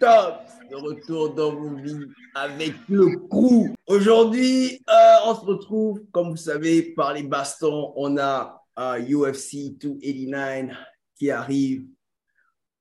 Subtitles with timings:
[0.00, 0.40] top
[0.70, 3.74] de retour dans vos vies avec le crew.
[3.86, 7.92] Aujourd'hui, euh, on se retrouve, comme vous savez, par les bastons.
[7.96, 10.76] On a euh, UFC 289
[11.18, 11.84] qui arrive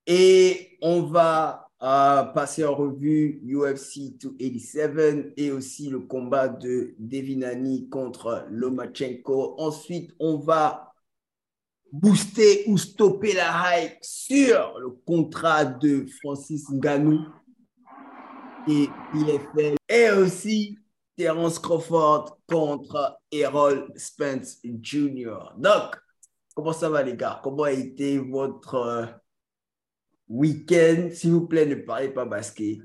[0.08, 7.90] et on va euh, passer en revue UFC 287 et aussi le combat de Devinani
[7.90, 9.56] contre Lomachenko.
[9.58, 10.88] Ensuite, on va
[11.91, 17.25] booster ou stopper la hype sur le contrat de Francis Ngannou
[18.67, 20.77] et IFL et aussi
[21.17, 25.53] Terence Crawford contre Errol Spence Jr.
[25.58, 25.95] Donc,
[26.55, 27.41] comment ça va les gars?
[27.44, 29.05] Comment a été votre euh,
[30.27, 31.09] week-end?
[31.11, 32.80] S'il vous plaît, ne parlez pas basket.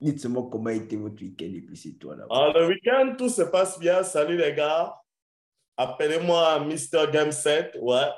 [0.00, 2.26] Dites-moi comment a été votre week-end et puis c'est toi là.
[2.30, 4.02] Ah, le week-end, tout se passe bien.
[4.02, 4.94] Salut les gars.
[5.76, 7.10] Appelez-moi Mr.
[7.12, 7.78] Game 7.
[7.80, 8.10] Ouais.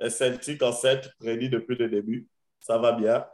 [0.00, 2.26] Les Celtics en 7, prédit depuis le début.
[2.58, 3.24] Ça va bien.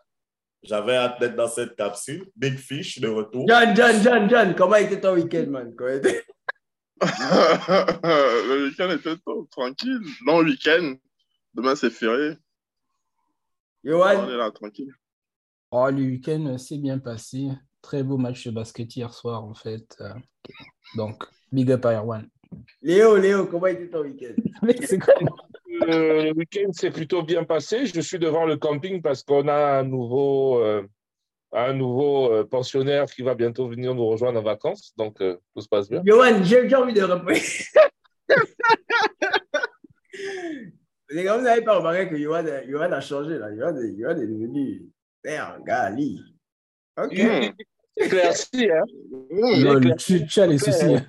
[0.62, 2.28] J'avais hâte d'être dans cette capsule.
[2.34, 3.46] Big Fish de retour.
[3.48, 5.72] John, John, John, John, comment était ton week-end, man?
[7.00, 9.16] le week-end était
[9.50, 10.00] tranquille.
[10.26, 10.96] Long week-end.
[11.54, 12.36] Demain, c'est férié.
[13.84, 14.16] Yoann?
[14.18, 14.92] On est là, tranquille.
[15.70, 17.48] Oh, le week-end s'est bien passé.
[17.80, 19.96] Très beau match de basket hier soir, en fait.
[20.00, 20.14] Euh,
[20.96, 21.22] donc,
[21.52, 22.28] big up à Erwan.
[22.82, 24.34] Léo, Léo, comment était ton week-end?
[25.88, 27.84] Euh, le week-end s'est plutôt bien passé.
[27.84, 30.82] Je suis devant le camping parce qu'on a un nouveau, euh,
[31.52, 34.94] un nouveau euh, pensionnaire qui va bientôt venir nous rejoindre en vacances.
[34.96, 36.02] Donc, euh, tout se passe bien.
[36.06, 37.30] Yoann, j'ai envie de répondre.
[41.10, 43.50] Les gars, vous n'avez pas remarqué que Yoann, Yoann a changé là.
[43.52, 44.82] Yoann, est- devenu
[45.22, 46.20] père, gali.
[46.98, 47.12] Ok.
[47.18, 47.52] Mmh.
[47.96, 48.84] Éclairci, hein?
[49.30, 49.64] Mmh.
[49.64, 50.96] Lol, tu, tu as les soucis.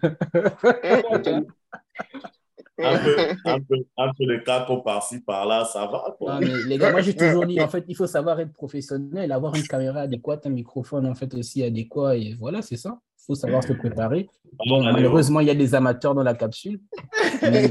[2.79, 6.15] Un peu, un peu, un peu de caco par-ci, par-là, ça va.
[6.15, 6.35] Quoi.
[6.35, 9.31] Non, mais les gars, moi j'ai toujours dit, en fait, il faut savoir être professionnel,
[9.31, 12.99] avoir une caméra adéquate, un microphone en fait aussi adéquat, et voilà, c'est ça.
[13.19, 14.29] Il faut savoir se préparer.
[14.67, 16.79] Bon, Allez, malheureusement, il y a des amateurs dans la capsule.
[17.41, 17.67] Mais.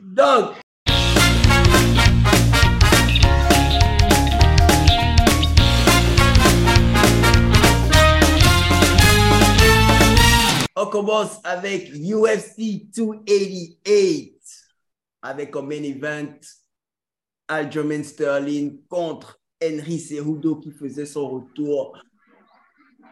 [0.00, 0.52] Donc,
[10.76, 14.40] on commence avec UFC 288
[15.22, 16.34] avec un main event
[17.48, 21.96] Aljamain Sterling contre Henry Cejudo qui faisait son retour.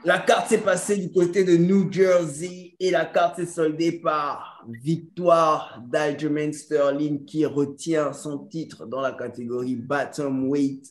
[0.04, 4.66] La carte s'est passée du côté de New Jersey et la carte s'est soldée par
[4.68, 10.88] victoire d'Aljamain Sterling qui retient son titre dans la catégorie Weight.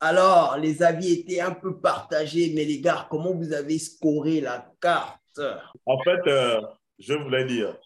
[0.00, 4.72] Alors, les avis étaient un peu partagés, mais les gars, comment vous avez scoré la
[4.80, 5.20] carte?
[5.86, 6.60] En fait, euh,
[6.98, 7.76] je voulais dire,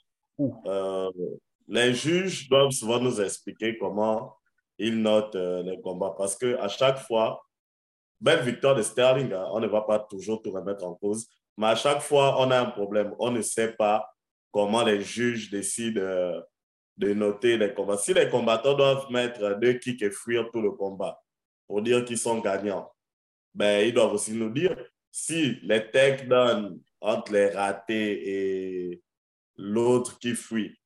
[0.41, 1.11] euh,
[1.69, 4.37] les juges doivent souvent nous expliquer comment
[4.79, 7.43] ils notent euh, les combats parce que à chaque fois,
[8.21, 11.27] belle victoire de Sterling, hein, on ne va pas toujours tout remettre en cause,
[11.57, 13.15] mais à chaque fois, on a un problème.
[13.19, 14.09] On ne sait pas
[14.51, 16.43] comment les juges décident
[16.97, 17.97] de noter les combats.
[17.97, 21.21] Si les combattants doivent mettre deux kicks et fuir tout le combat
[21.67, 22.91] pour dire qu'ils sont gagnants,
[23.55, 24.77] ben, ils doivent aussi nous dire
[25.13, 29.03] si les takedowns entre les ratés et
[29.57, 30.77] l'autre qui fuit,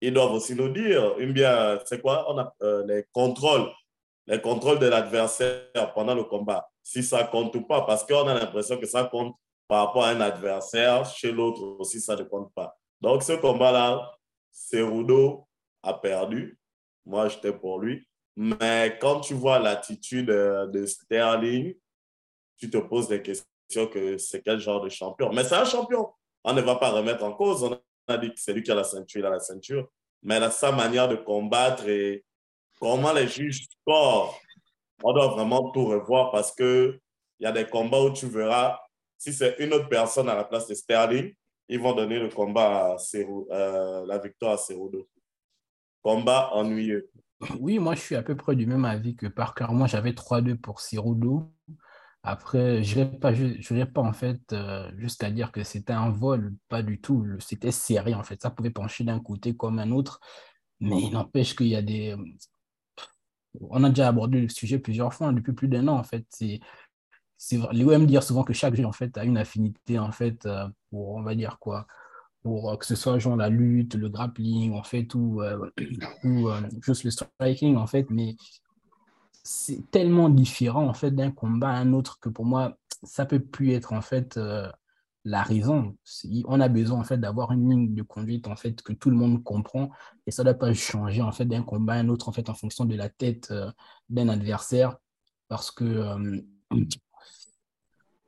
[0.00, 3.70] ils doivent aussi nous dire, bien, c'est quoi, on a euh, les contrôles,
[4.26, 8.34] les contrôles de l'adversaire pendant le combat, si ça compte ou pas, parce qu'on a
[8.34, 9.34] l'impression que ça compte
[9.66, 12.76] par rapport à un adversaire, chez l'autre aussi, ça ne compte pas.
[13.00, 14.12] Donc, ce combat-là,
[14.52, 15.48] Cerudo
[15.82, 16.58] a perdu.
[17.06, 18.06] Moi, j'étais pour lui.
[18.36, 21.74] Mais quand tu vois l'attitude euh, de Sterling,
[22.58, 25.32] tu te poses des questions que c'est quel genre de champion.
[25.32, 26.08] Mais c'est un champion.
[26.44, 27.62] On ne va pas remettre en cause.
[27.64, 27.78] On
[28.08, 29.88] a dit que c'est lui qui a la ceinture, il a la ceinture.
[30.22, 32.24] Mais là, sa manière de combattre et
[32.78, 34.38] comment les juges scorent,
[35.02, 36.98] on doit vraiment tout revoir parce que
[37.40, 38.78] il y a des combats où tu verras,
[39.18, 41.34] si c'est une autre personne à la place de Sterling,
[41.68, 45.08] ils vont donner le combat à euh, la victoire à Cerudo.
[46.02, 47.10] Combat ennuyeux.
[47.60, 49.66] oui, moi je suis à peu près du même avis que Parker.
[49.70, 51.50] Moi j'avais 3-2 pour Cerudo.
[52.26, 53.32] Après, je n'irai pas,
[53.92, 57.26] pas en fait euh, jusqu'à dire que c'était un vol, pas du tout.
[57.38, 58.40] C'était serré en fait.
[58.40, 60.20] Ça pouvait pencher d'un côté comme un autre.
[60.80, 62.16] Mais il n'empêche qu'il y a des.
[63.60, 66.24] On a déjà abordé le sujet plusieurs fois, hein, depuis plus d'un an en fait.
[66.30, 66.60] C'est,
[67.36, 71.34] souvent que chaque jeu en fait a une affinité en fait euh, pour, on va
[71.34, 71.86] dire quoi,
[72.42, 75.42] pour euh, que ce soit genre la lutte, le grappling en fait ou,
[76.24, 76.50] ou
[76.80, 78.06] juste le striking en fait.
[78.08, 78.36] Mais
[79.44, 83.40] c'est tellement différent en fait d'un combat à un autre que pour moi ça peut
[83.40, 84.70] plus être en fait euh,
[85.26, 85.96] la raison.
[86.46, 89.16] On a besoin en fait d'avoir une ligne de conduite en fait que tout le
[89.16, 89.90] monde comprend
[90.26, 92.48] et ça ne doit pas changer en fait d'un combat à un autre en fait
[92.48, 93.70] en fonction de la tête euh,
[94.08, 94.96] d'un adversaire
[95.48, 96.40] parce que euh,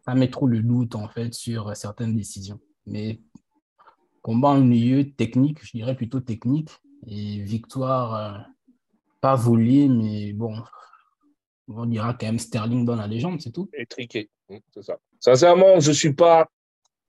[0.04, 2.60] ça met trop le doute en fait sur certaines décisions.
[2.84, 3.22] Mais
[4.20, 6.70] combat en milieu technique, je dirais plutôt technique
[7.06, 8.46] et victoire
[9.22, 10.62] pas volée mais bon
[11.68, 13.68] on dira quand même Sterling dans la légende, c'est tout.
[13.74, 14.30] Et triqué,
[14.72, 14.98] c'est ça.
[15.20, 16.48] Sincèrement, je ne suis pas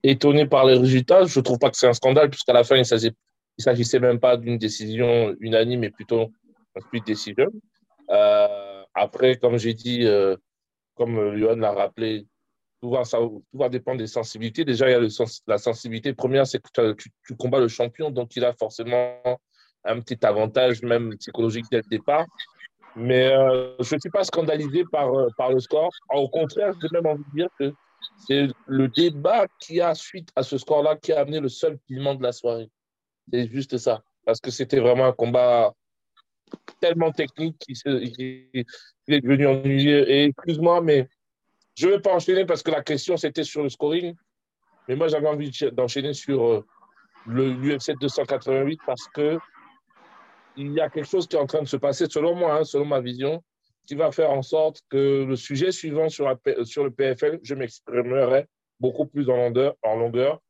[0.02, 1.24] étonné par les résultats.
[1.24, 3.12] Je ne trouve pas que c'est un scandale, puisqu'à la fin, il ne
[3.58, 6.30] s'agissait même pas d'une décision unanime, mais plutôt
[6.76, 7.48] un split decision.
[8.10, 10.36] Euh, après, comme j'ai dit, euh,
[10.94, 12.26] comme Johan l'a rappelé,
[12.80, 13.02] tout va,
[13.52, 14.64] va, dépendre des sensibilités.
[14.64, 18.44] Déjà, il y a la sensibilité première, c'est que tu, combats le champion, donc il
[18.44, 19.20] a forcément
[19.84, 22.26] un petit avantage, même psychologique dès le départ.
[22.96, 25.90] Mais euh, je ne suis pas scandalisé par, euh, par le score.
[26.12, 27.72] Au contraire, j'ai même envie de dire que
[28.26, 32.14] c'est le débat qui a suite à ce score-là qui a amené le seul piment
[32.14, 32.68] de la soirée.
[33.32, 34.02] C'est juste ça.
[34.24, 35.72] Parce que c'était vraiment un combat
[36.80, 40.10] tellement technique qu'il est devenu ennuyeux.
[40.10, 41.08] Et excuse-moi, mais
[41.74, 44.14] je ne vais pas enchaîner parce que la question, c'était sur le scoring.
[44.88, 46.66] Mais moi, j'avais envie d'enchaîner sur euh,
[47.26, 49.38] le UFC 288 parce que
[50.58, 52.64] il y a quelque chose qui est en train de se passer, selon moi, hein,
[52.64, 53.42] selon ma vision,
[53.86, 58.46] qui va faire en sorte que le sujet suivant sur, sur le PFL, je m'exprimerai
[58.80, 59.36] beaucoup plus en
[59.96, 60.40] longueur,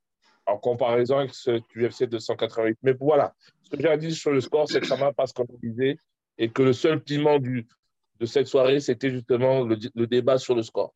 [0.46, 2.78] en comparaison avec ce UFC 288.
[2.82, 5.26] Mais voilà, ce que j'ai à dire sur le score, c'est que ça m'a pas
[5.26, 5.98] scandalisé
[6.38, 10.94] et que le seul piment de cette soirée, c'était justement le, débat sur le score.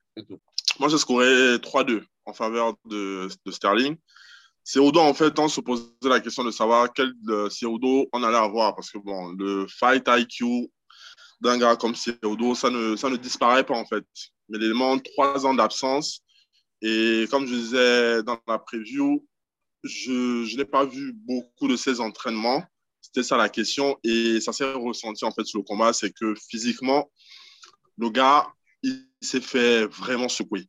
[0.81, 1.27] Moi, j'ai scoré
[1.57, 3.97] 3-2 en faveur de Sterling.
[4.65, 7.49] Cerudo, en fait, on se posait la question de savoir quel euh,
[8.13, 8.75] on allait avoir.
[8.75, 10.71] Parce que, bon, le fight IQ
[11.41, 14.05] d'un gars comme Cerudo, ça ne, ça ne disparaît pas, en fait.
[14.49, 16.21] Mais il demande trois ans d'absence.
[16.81, 19.27] Et comme je disais dans la preview,
[19.83, 22.63] je, je n'ai pas vu beaucoup de ses entraînements.
[23.01, 23.99] C'était ça la question.
[24.05, 25.93] Et ça s'est ressenti, en fait, sur le combat.
[25.93, 27.11] C'est que physiquement,
[27.99, 28.47] le gars,
[28.83, 30.69] il s'est fait vraiment secouer.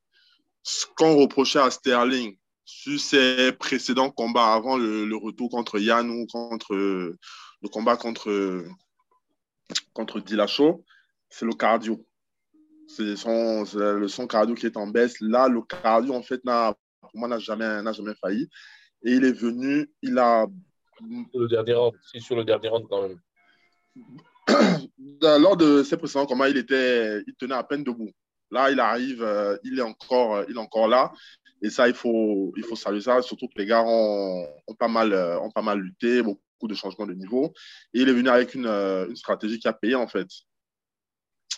[0.64, 6.26] Ce qu'on reprochait à Sterling, sur ses précédents combats avant le, retour contre Yann ou
[6.28, 8.66] contre le combat contre,
[9.94, 10.84] contre Dilacho,
[11.30, 12.06] c'est le cardio.
[12.88, 15.20] C'est son, le son cardio qui est en baisse.
[15.22, 18.50] Là, le cardio, en fait, pour moi, n'a jamais, jamais failli.
[19.04, 20.46] Et il est venu, il a.
[21.34, 23.20] Le dernier round, si sur le dernier round quand même.
[25.22, 28.12] Lors de ses précédents combats, il, était, il tenait à peine debout.
[28.52, 31.12] Là, il arrive, euh, il, est encore, il est encore là.
[31.64, 34.46] Et ça, il faut, il faut saluer ça, surtout que les gars ont,
[34.78, 37.54] pas, mal, euh, ont pas mal lutté, beaucoup de changements de niveau.
[37.94, 40.28] Et il est venu avec une, euh, stratégie qui a payé, en fait.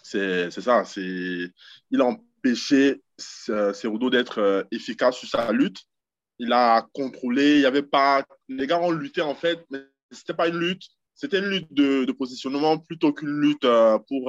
[0.04, 0.84] C'est ça.
[0.96, 1.52] Il
[2.00, 5.80] a empêché Cerudo d'être euh, efficace sur sa lutte.
[6.38, 7.56] Il a contrôlé.
[7.56, 8.24] Il y avait pas.
[8.48, 9.80] Les gars ont lutté, en fait, mais
[10.12, 10.84] ce n'était pas une lutte.
[11.16, 13.66] C'était une lutte de positionnement plutôt qu'une lutte
[14.07, 14.25] pour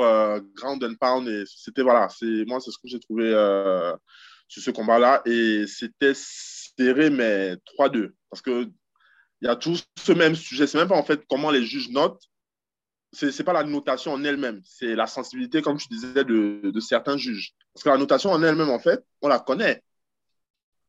[0.55, 1.29] ground and pound.
[1.29, 2.09] Et c'était, voilà,
[2.47, 3.35] moi, c'est ce que j'ai trouvé
[4.49, 5.23] sur ce combat-là.
[5.27, 8.13] Et c'était serré, mais 3-2.
[8.31, 8.73] Parce qu'il
[9.43, 10.67] y a tout ce même sujet.
[10.67, 12.23] C'est même pas en fait comment les juges notent.
[13.13, 14.61] Ce n'est pas la notation en elle-même.
[14.65, 17.53] C'est la sensibilité, comme tu disais, de, de certains juges.
[17.73, 19.83] Parce que la notation en elle-même, en fait, on la connaît.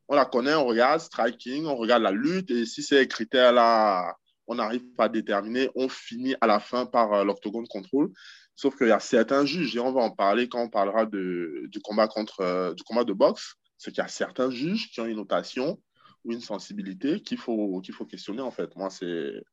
[0.08, 2.50] On la connaît, on regarde striking, on regarde la lutte.
[2.50, 4.16] Et si ces critères-là,
[4.48, 8.10] on n'arrive pas à déterminer, on finit à la fin par euh, l'octogone contrôle.
[8.58, 11.68] Sauf qu'il y a certains juges, et on va en parler quand on parlera de,
[11.68, 15.00] du, combat contre, euh, du combat de boxe, c'est qu'il y a certains juges qui
[15.00, 15.80] ont une notation
[16.24, 18.74] ou une sensibilité qu'il faut, qu'il faut questionner, en fait.
[18.74, 19.44] Moi, c'est,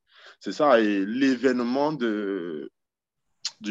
[0.52, 0.82] ça.
[0.82, 2.68] Et l'événement du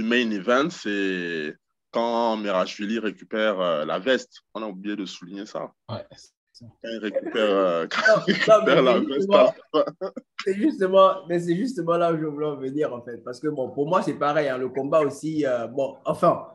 [0.04, 1.56] main event, c'est
[1.90, 4.42] quand Mirachvili récupère euh, la veste.
[4.54, 5.72] On a oublié de souligner ça.
[6.60, 7.86] Quand il récupère, euh,
[9.32, 9.54] la.
[10.44, 13.18] C'est justement, mais c'est justement là où je voulais en venir, en fait.
[13.24, 14.48] Parce que, bon, pour moi, c'est pareil.
[14.48, 16.46] Hein, le combat aussi, euh, bon, enfin,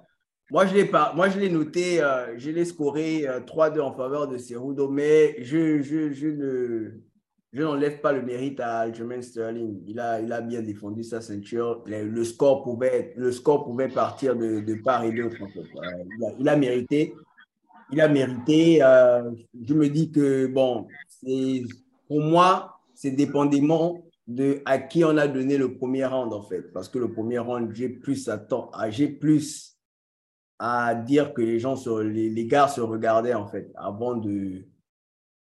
[0.52, 4.28] moi, je l'ai pas, moi, je l'ai noté, euh, je l'ai scoré 3-2 en faveur
[4.28, 6.92] de Cerudo, mais je, je, je ne,
[7.52, 9.82] je n'enlève pas le mérite à Aljamain Sterling.
[9.88, 11.84] Il a, il a bien défendu sa ceinture.
[11.88, 15.38] Le, score, pouvait, le score pouvait partir de, de part et d'autre.
[15.42, 15.62] En fait.
[15.62, 17.16] il, a, il, a, mérité.
[17.92, 18.84] Il a mérité.
[18.84, 19.32] Euh,
[19.62, 20.88] je me dis que, bon,
[22.08, 26.72] pour moi, c'est dépendamment de à qui on a donné le premier round, en fait.
[26.74, 29.78] Parce que le premier round, j'ai plus à, ah, j'ai plus
[30.60, 34.66] à dire que les gens, sur, les, les gars se regardaient, en fait, avant de,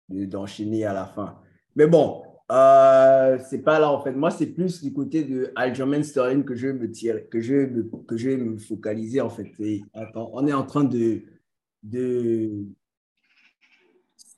[0.09, 1.39] d'enchaîner à la fin.
[1.75, 4.11] Mais bon, euh, c'est pas là, en fait.
[4.11, 9.29] Moi, c'est plus du côté de Aljamain Sterling que je me vais me focaliser, en
[9.29, 9.51] fait.
[9.93, 11.21] Attends, on est en train de,
[11.83, 12.65] de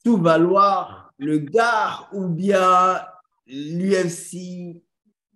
[0.04, 3.00] tout valoir le gars ou bien
[3.48, 4.82] l'UFC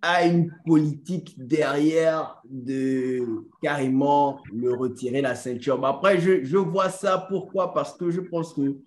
[0.02, 5.84] a une politique derrière de carrément le retirer la ceinture.
[5.86, 7.26] Après, je, vois ça.
[7.30, 7.74] Pourquoi?
[7.74, 8.78] Parce que je pense que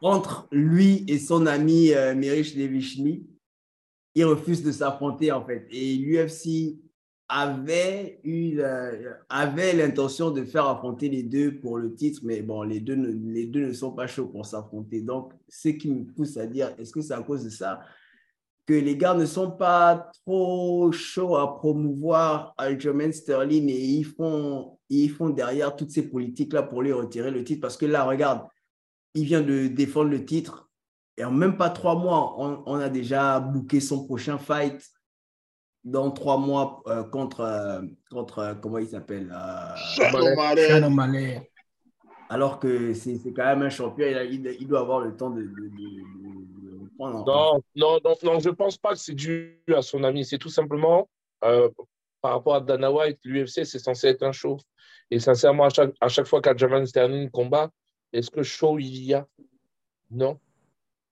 [0.00, 3.26] entre lui et son ami euh, Mirish Levichny,
[4.14, 5.66] il refuse de s'affronter en fait.
[5.70, 6.78] Et l'UFC
[7.28, 12.96] avait, eu, l'intention de faire affronter les deux pour le titre, mais bon, les deux
[12.96, 15.00] ne, les deux ne sont pas chauds pour s'affronter.
[15.00, 17.80] Donc, ce qui me pousse à dire, est-ce que c'est à cause de ça
[18.66, 24.78] que les gars ne sont pas trop chauds à promouvoir Aljamain Sterling et ils font,
[24.88, 27.60] ils font derrière toutes ces politiques-là pour lui retirer le titre?
[27.60, 28.46] Parce que là, regarde,
[29.14, 30.70] il vient de défendre le titre.
[31.16, 34.82] Et en même pas trois mois, on, on a déjà booké son prochain fight
[35.84, 39.34] dans trois mois euh, contre, euh, contre, euh, comment il s'appelle
[39.96, 40.90] Shannon
[42.30, 45.46] Alors que c'est quand même un champion, il, il, doit avoir le temps de, de,
[45.46, 47.24] de, prendre.
[47.26, 50.24] Non, non, non, non, je ne pense pas que c'est dû à son ami.
[50.24, 51.08] C'est tout simplement
[51.40, 54.56] par rapport à Dana White, l'UFC, c'est censé être un show.
[55.10, 57.70] Et sincèrement, à chaque, à chaque fois qu'Adjaman Sterling combat,
[58.14, 59.26] est-ce que show il y a?
[60.10, 60.40] Non.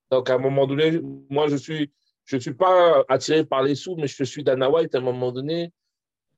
[0.09, 0.99] Donc à un moment donné,
[1.29, 1.91] moi je suis
[2.25, 5.01] je ne suis pas attiré par les sous, mais je suis Dana White à un
[5.01, 5.71] moment donné.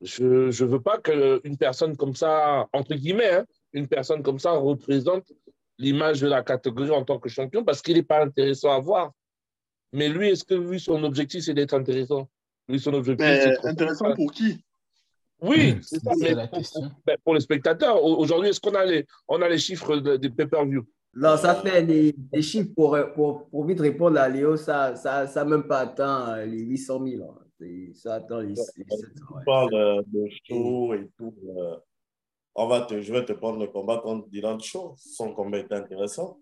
[0.02, 4.52] Je ne veux pas qu'une personne comme ça, entre guillemets, hein, une personne comme ça
[4.52, 5.32] représente
[5.78, 9.12] l'image de la catégorie en tant que champion parce qu'il n'est pas intéressant à voir.
[9.94, 12.30] Mais lui, est-ce que lui, son objectif, c'est d'être intéressant?
[12.68, 14.58] Lui, son objectif, c'est intéressant pour qui?
[15.42, 16.62] Oui, c'est ça, mais pour,
[17.06, 18.04] ben, pour, les spectateurs.
[18.04, 20.86] Aujourd'hui, est-ce qu'on a les, on a les chiffres des pay-per-view?
[21.16, 25.28] Non, ça fait des, chiffres pour, pour, pour, vite répondre à Léo, ça n'a ça,
[25.28, 27.24] ça même pas atteint euh, les 800 000.
[27.24, 27.40] Hein.
[27.94, 28.88] Ça atteint les, 700 000.
[29.16, 31.34] Tu parles de show et tout.
[31.58, 31.78] Euh,
[32.56, 34.96] on va te, je vais te prendre le combat contre Dylan Shaw.
[34.98, 36.38] Son combat était intéressant.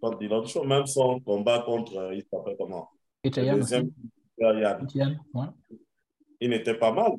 [0.00, 2.90] Contre Dylan Shaw, même son combat contre, euh, il s'appelle comment?
[6.40, 7.12] Il n'était pas mal.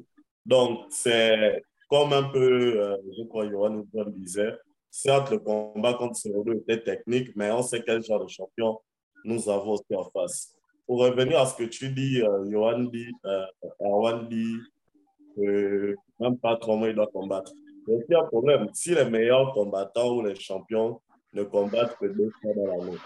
[0.45, 4.53] Donc, c'est comme un peu, je crois, Johan disait,
[4.91, 8.79] Certes, le combat contre Cerudo était technique, mais on sait quel genre de champion
[9.23, 10.55] nous avons aussi en face.
[10.87, 13.45] Pour revenir à ce que tu dis, euh, Johan dit, euh,
[14.29, 14.57] dit
[15.35, 17.51] que même pas trop il doit combattre.
[17.87, 18.67] Il y a un problème.
[18.73, 20.99] Si les meilleurs combattants ou les champions
[21.33, 22.97] ne combattent que deux fois dans l'année,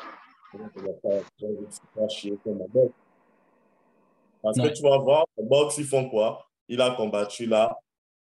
[4.42, 6.46] parce que tu vas voir, le boxe, ils font quoi?
[6.68, 7.76] Il a combattu là,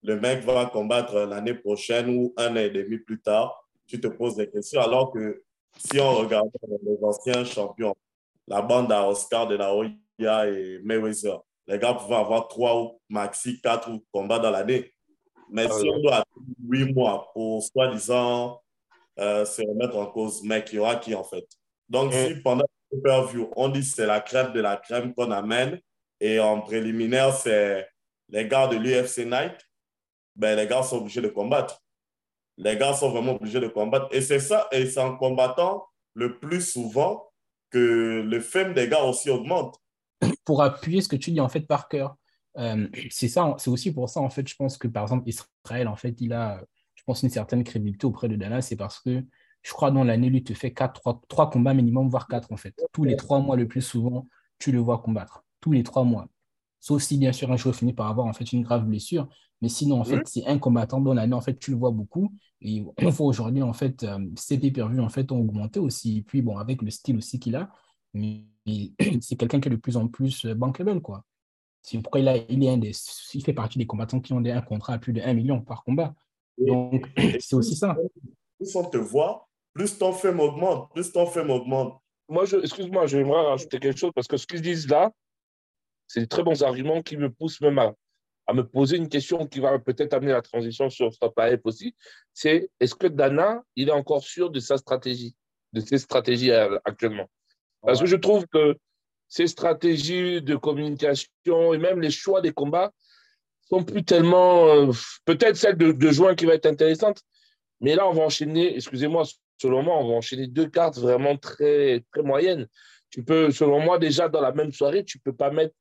[0.07, 4.07] le mec va combattre l'année prochaine ou un an et demi plus tard, tu te
[4.07, 4.79] poses des questions.
[4.79, 5.43] Alors que
[5.77, 6.49] si on regarde
[6.83, 7.93] les anciens champions,
[8.47, 13.01] la bande à Oscar de la Hoya et Mayweather, les gars pouvaient avoir trois ou
[13.09, 14.93] maxi quatre combats dans l'année.
[15.51, 18.61] Mais ah si on doit attendre huit mois pour soi-disant
[19.19, 21.45] euh, se remettre en cause, mec, il y aura qui en fait?
[21.89, 25.31] Donc, si pendant le preview, on dit que c'est la crème de la crème qu'on
[25.31, 25.81] amène
[26.21, 27.89] et en préliminaire, c'est
[28.29, 29.67] les gars de l'UFC Night,
[30.37, 31.83] ben, les gars sont obligés de combattre.
[32.57, 34.07] Les gars sont vraiment obligés de combattre.
[34.11, 37.29] Et c'est ça, et c'est en combattant le plus souvent
[37.69, 39.79] que le fame des gars aussi augmente.
[40.45, 42.15] Pour appuyer ce que tu dis, en fait, par cœur,
[42.57, 45.87] euh, c'est ça, c'est aussi pour ça, en fait, je pense que, par exemple, Israël,
[45.87, 46.63] en fait, il a,
[46.95, 49.23] je pense, une certaine crédibilité auprès de Dana, c'est parce que
[49.61, 52.73] je crois dans l'année, lui, te fait quatre, trois, combats minimum, voire quatre, en fait.
[52.93, 54.27] Tous les trois mois, le plus souvent,
[54.59, 55.43] tu le vois combattre.
[55.61, 56.27] Tous les trois mois.
[56.87, 59.27] Sauf si, bien sûr, un jour finit par avoir en fait une grave blessure.
[59.61, 62.33] Mais sinon, en fait, c'est un combattant dans l'année, en fait, tu le vois beaucoup.
[62.61, 66.19] Et on voit aujourd'hui, en fait, euh, ses pay en fait, ont augmenté aussi.
[66.19, 67.69] Et puis, bon, avec le style aussi qu'il a,
[68.13, 68.45] mais
[69.19, 71.25] c'est quelqu'un qui est de plus en plus euh, bankable, quoi.
[71.81, 72.93] C'est pourquoi il, a, il, est un des,
[73.33, 75.83] il fait partie des combattants qui ont un contrat à plus de 1 million par
[75.83, 76.15] combat.
[76.57, 77.05] Donc,
[77.41, 77.97] c'est aussi ça.
[78.57, 81.99] Plus on te voit, plus ton fame augmente, plus ton fame augmente.
[82.29, 85.11] Moi, excuse-moi, j'aimerais rajouter quelque chose parce que ce qu'ils disent là,
[86.07, 87.93] c'est des très bons arguments qui me poussent même à,
[88.53, 91.95] me poser une question qui va peut-être amener la transition sur Stop aussi.
[92.33, 95.35] C'est est-ce que Dana, il est encore sûr de sa stratégie,
[95.73, 97.29] de ses stratégies actuellement?
[97.81, 98.77] Parce que je trouve que
[99.27, 102.91] ses stratégies de communication et même les choix des combats
[103.69, 104.67] sont plus tellement.
[104.67, 104.91] Euh,
[105.25, 107.21] peut-être celle de, de juin qui va être intéressante,
[107.81, 109.23] mais là, on va enchaîner, excusez-moi,
[109.57, 112.67] selon moi, on va enchaîner deux cartes vraiment très, très moyennes.
[113.09, 115.75] Tu peux, selon moi, déjà dans la même soirée, tu ne peux pas mettre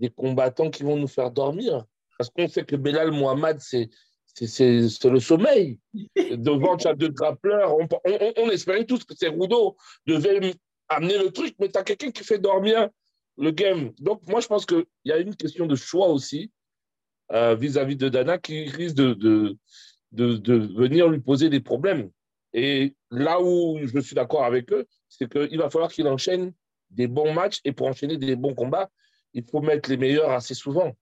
[0.00, 1.84] des combattants qui vont nous faire dormir.
[2.18, 3.90] Parce qu'on sait que Belal Mohamed, c'est
[4.40, 5.78] le sommeil.
[6.16, 7.76] Devant tu as deux grappleurs.
[7.78, 7.86] On,
[8.36, 9.76] on, espérait tous que ces Rudo
[10.06, 10.54] devait
[10.88, 12.88] amener le truc, mais tu as quelqu'un qui fait dormir
[13.38, 13.92] le game.
[14.00, 16.50] Donc, moi, je pense qu'il y a une question de choix aussi
[17.32, 19.56] euh, vis-à-vis de Dana qui risque de, de,
[20.12, 22.10] de, de, venir lui poser des problèmes.
[22.52, 26.52] Et là où je suis d'accord avec eux, c'est qu'il va falloir qu'il enchaîne
[26.90, 28.90] des bons matchs et pour enchaîner des bons combats,
[29.34, 30.92] il faut mettre les meilleurs assez souvent.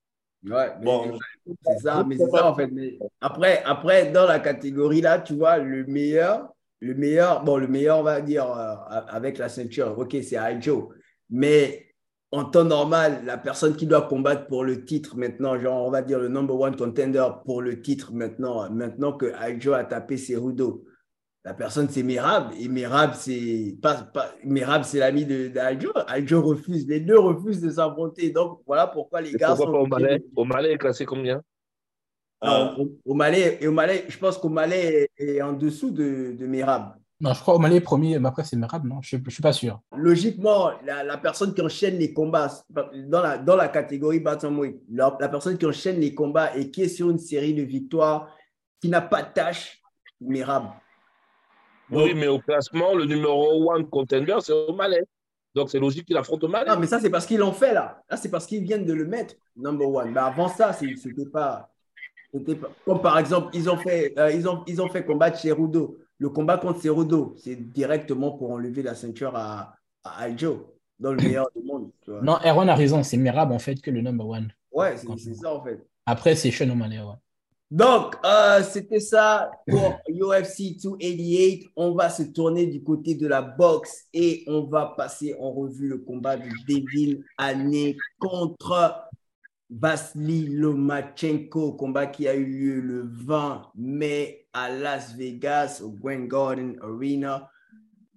[0.44, 2.68] Ouais, bon, c'est ça, mais c'est ça en fait.
[2.68, 7.66] Mais après, après, dans la catégorie là, tu vois, le meilleur, le meilleur, bon, le
[7.66, 8.75] meilleur, on va dire, euh,
[9.08, 10.92] avec la ceinture, ok, c'est Aijo.
[11.30, 11.87] Mais
[12.30, 16.02] en temps normal, la personne qui doit combattre pour le titre maintenant, genre, on va
[16.02, 20.85] dire le number one contender pour le titre maintenant, maintenant que Aijo a tapé Cerudo,
[21.49, 22.52] la personne, c'est Mirab.
[22.61, 24.35] Et Mirab, c'est pas, pas
[24.83, 25.90] c'est l'ami d'Aljo.
[26.07, 26.87] Aljo refuse.
[26.87, 28.28] Les deux refusent de s'affronter.
[28.28, 29.55] Donc, voilà pourquoi les gars.
[29.55, 29.99] Pourquoi sont pas
[30.37, 31.43] au Malais est classé combien?
[32.43, 36.97] Au, Malais, et au Malais, je pense qu'au Malais est en dessous de, de Mirab.
[37.19, 39.00] Non, je crois au Malais premier, mais après c'est Mirab, non?
[39.00, 39.81] Je ne suis pas sûr.
[39.97, 45.28] Logiquement, la, personne qui enchaîne les combats dans la, dans la catégorie Bantamweight, la, la
[45.31, 48.28] personne qui enchaîne les combats et qui est sur une série de victoires,
[48.83, 49.83] qui n'a pas de tâche,
[50.21, 50.64] Mirab.
[51.90, 55.04] Oui, mais au classement, le numéro one contender, c'est au Malais.
[55.54, 56.71] Donc, c'est logique qu'il affronte au Malais.
[56.71, 58.02] Non, mais ça, c'est parce qu'ils l'ont fait, là.
[58.11, 60.11] Là, c'est parce qu'ils viennent de le mettre, number one.
[60.12, 61.71] Mais avant ça, c'était pas,
[62.33, 62.68] pas...
[62.85, 65.99] Comme par exemple, ils ont fait, euh, ils ont, ils ont fait combattre Cerudo.
[66.18, 71.23] Le combat contre Cerudo, c'est directement pour enlever la ceinture à, à Aljo, dans le
[71.23, 71.90] meilleur du monde.
[72.07, 73.02] Non, Erwan a raison.
[73.02, 74.52] C'est Mirab, en fait, que le number one.
[74.71, 75.85] Ouais, c'est ça, en fait.
[76.04, 77.14] Après, c'est Sean Malais, ouais.
[77.71, 81.69] Donc, euh, c'était ça pour UFC 288.
[81.77, 85.89] On va se tourner du côté de la boxe et on va passer en revue
[85.89, 89.05] le combat de Devin Haney contre
[89.69, 96.25] Vasily Lomachenko, combat qui a eu lieu le 20 mai à Las Vegas au Grand
[96.25, 97.50] Garden Arena.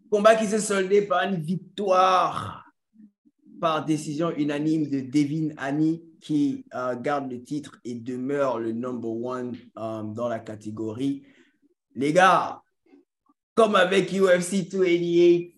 [0.10, 2.72] Combat qui s'est soldé par une victoire
[3.60, 9.12] par décision unanime de Devin Haney qui euh, garde le titre et demeure le number
[9.12, 11.24] one euh, dans la catégorie.
[11.96, 12.62] Les gars,
[13.56, 15.56] comme avec UFC 288,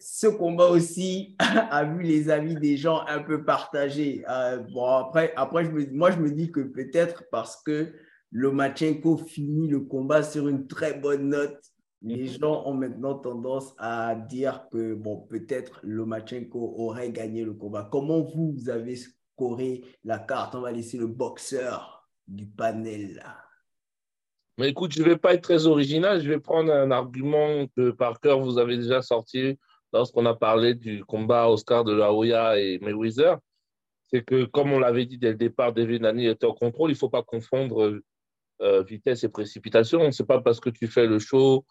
[0.00, 4.24] ce combat aussi a vu les avis des gens un peu partagés.
[4.28, 7.92] Euh, bon, après, après je me, moi, je me dis que peut-être parce que
[8.30, 11.58] Lomachenko finit le combat sur une très bonne note,
[12.04, 17.88] les gens ont maintenant tendance à dire que bon, peut-être Lomachenko aurait gagné le combat.
[17.90, 18.96] Comment vous, vous avez
[20.04, 20.54] la carte.
[20.54, 23.22] On va laisser le boxeur du panel
[24.58, 26.22] Mais écoute, je ne vais pas être très original.
[26.22, 29.58] Je vais prendre un argument que par cœur vous avez déjà sorti
[29.92, 33.38] lorsqu'on a parlé du combat Oscar de la Hoya et Mayweather.
[34.06, 36.90] C'est que, comme on l'avait dit dès le départ, David Nani était en contrôle.
[36.90, 38.00] Il ne faut pas confondre
[38.60, 40.10] euh, vitesse et précipitation.
[40.10, 41.64] Ce n'est pas parce que tu fais le show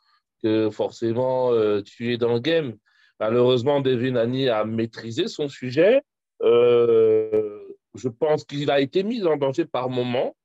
[0.44, 2.76] que forcément euh, tu es dans le game.
[3.20, 6.02] Malheureusement, David Nani a maîtrisé son sujet.
[6.42, 7.60] Euh,
[7.96, 10.36] je pense qu'il a été mis en danger par moment.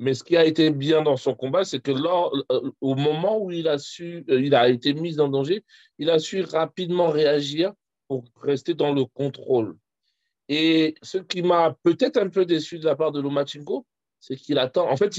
[0.00, 3.42] Mais ce qui a été bien dans son combat, c'est que lors, euh, au moment
[3.42, 5.64] où il a, su, euh, il a été mis en danger,
[5.98, 7.72] il a su rapidement réagir
[8.06, 9.76] pour rester dans le contrôle.
[10.48, 13.84] Et ce qui m'a peut-être un peu déçu de la part de Lomachenko,
[14.20, 14.88] c'est qu'il attend.
[14.88, 15.10] En fait,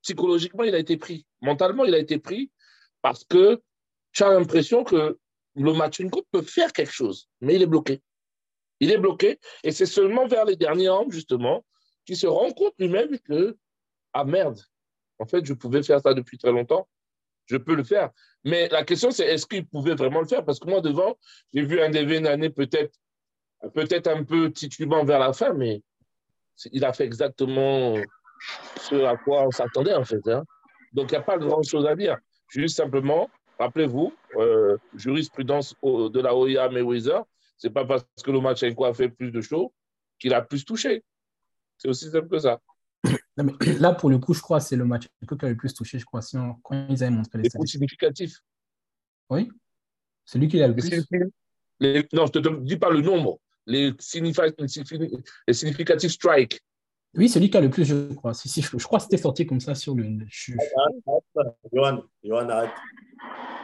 [0.00, 1.26] psychologiquement, il a été pris.
[1.42, 2.50] Mentalement, il a été pris
[3.02, 3.60] parce que
[4.12, 5.18] tu as l'impression que
[5.56, 8.00] Lomachenko peut faire quelque chose, mais il est bloqué.
[8.80, 9.38] Il est bloqué.
[9.64, 11.64] Et c'est seulement vers les derniers ans, justement,
[12.04, 13.56] qu'il se rend compte lui-même que,
[14.12, 14.60] ah merde,
[15.18, 16.88] en fait, je pouvais faire ça depuis très longtemps.
[17.46, 18.10] Je peux le faire.
[18.44, 20.44] Mais la question, c'est est-ce qu'il pouvait vraiment le faire?
[20.44, 21.16] Parce que moi, devant,
[21.54, 22.92] j'ai vu un année peut-être
[23.74, 25.82] peut-être un peu titubant vers la fin, mais
[26.72, 27.96] il a fait exactement
[28.80, 30.26] ce à quoi on s'attendait, en fait.
[30.28, 30.44] Hein.
[30.92, 32.16] Donc, il n'y a pas grand-chose à dire.
[32.48, 37.22] Juste simplement, rappelez-vous, euh, jurisprudence de la OIA Mayweather,
[37.58, 39.72] c'est pas parce que Lomachenko a fait plus de shows
[40.18, 41.04] qu'il a plus touché.
[41.78, 42.60] C'est aussi simple que ça.
[43.80, 45.98] là, pour le coup, je crois que c'est le match qui a le plus touché,
[45.98, 48.40] je crois, sinon, quand ils avaient montré les, les coups significatifs.
[49.30, 49.50] Oui,
[50.24, 50.90] c'est lui qui l'a le plus.
[52.12, 53.38] non, je ne te dis pas le nombre.
[53.66, 56.60] Les, les significatifs strikes.
[57.16, 58.34] Oui, celui qui a le plus, je crois.
[58.34, 60.18] Si, si, je, crois que c'était sorti comme ça sur le.
[61.72, 62.70] Johan, Johan, arrête.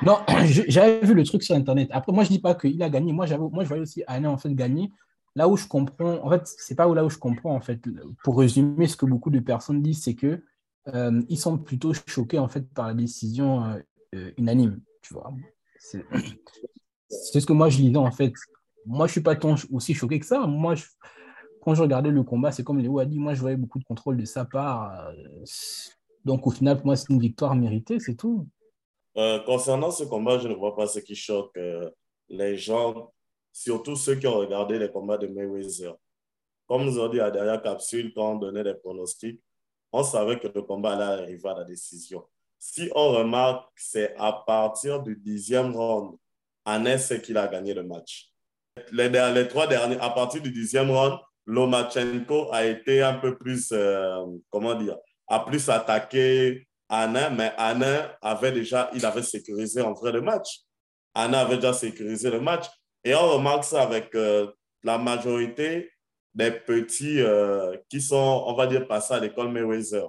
[0.03, 0.19] Non,
[0.69, 1.89] j'avais vu le truc sur Internet.
[1.93, 3.13] Après, moi, je ne dis pas qu'il a gagné.
[3.13, 4.91] Moi, moi, je voyais aussi Anna en fait gagner.
[5.35, 7.81] Là où je comprends, en fait, c'est pas là où je comprends, en fait.
[8.25, 10.43] Pour résumer, ce que beaucoup de personnes disent, c'est que
[10.89, 13.79] euh, ils sont plutôt choqués, en fait, par la décision euh,
[14.15, 15.33] euh, unanime, tu vois.
[15.79, 16.05] C'est
[17.09, 18.33] ce que moi, je lisais, en fait.
[18.85, 20.47] Moi, je suis pas tant aussi choqué que ça.
[20.47, 20.75] Moi,
[21.63, 23.85] quand je regardais le combat, c'est comme Léo a dit, moi, je voyais beaucoup de
[23.85, 25.13] contrôle de sa part.
[26.25, 28.49] Donc, au final, pour moi, c'est une victoire méritée, c'est tout.
[29.17, 31.89] Euh, concernant ce combat, je ne vois pas ce qui choque euh,
[32.29, 33.13] les gens,
[33.53, 35.95] surtout ceux qui ont regardé les combats de Mayweather.
[36.67, 39.41] Comme nous avons dit à la dernière capsule, quand on donnait des pronostics,
[39.93, 42.25] on savait que le combat allait arriver à la décision.
[42.59, 46.17] si on remarque, c'est à partir du dixième round,
[46.65, 48.33] Anes c'est qu'il a gagné le match.
[48.91, 54.25] Les, trois derniers, à partir du dixième round, Lomachenko a été un peu plus, euh,
[54.51, 54.97] comment dire,
[55.29, 60.61] a plus attaqué Anna, mais Anna avait déjà, il avait sécurisé en vrai le match.
[61.15, 62.67] Anna avait déjà sécurisé le match.
[63.05, 64.47] Et on remarque ça avec euh,
[64.83, 65.91] la majorité
[66.35, 70.09] des petits euh, qui sont, on va dire, passés à l'école Mayweather.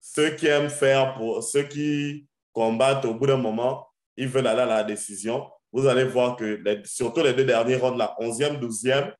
[0.00, 4.62] Ceux qui aiment faire, pour ceux qui combattent au bout d'un moment, ils veulent aller
[4.62, 5.48] à la décision.
[5.72, 9.12] Vous allez voir que, surtout les deux derniers rounds, la 11e, 12e,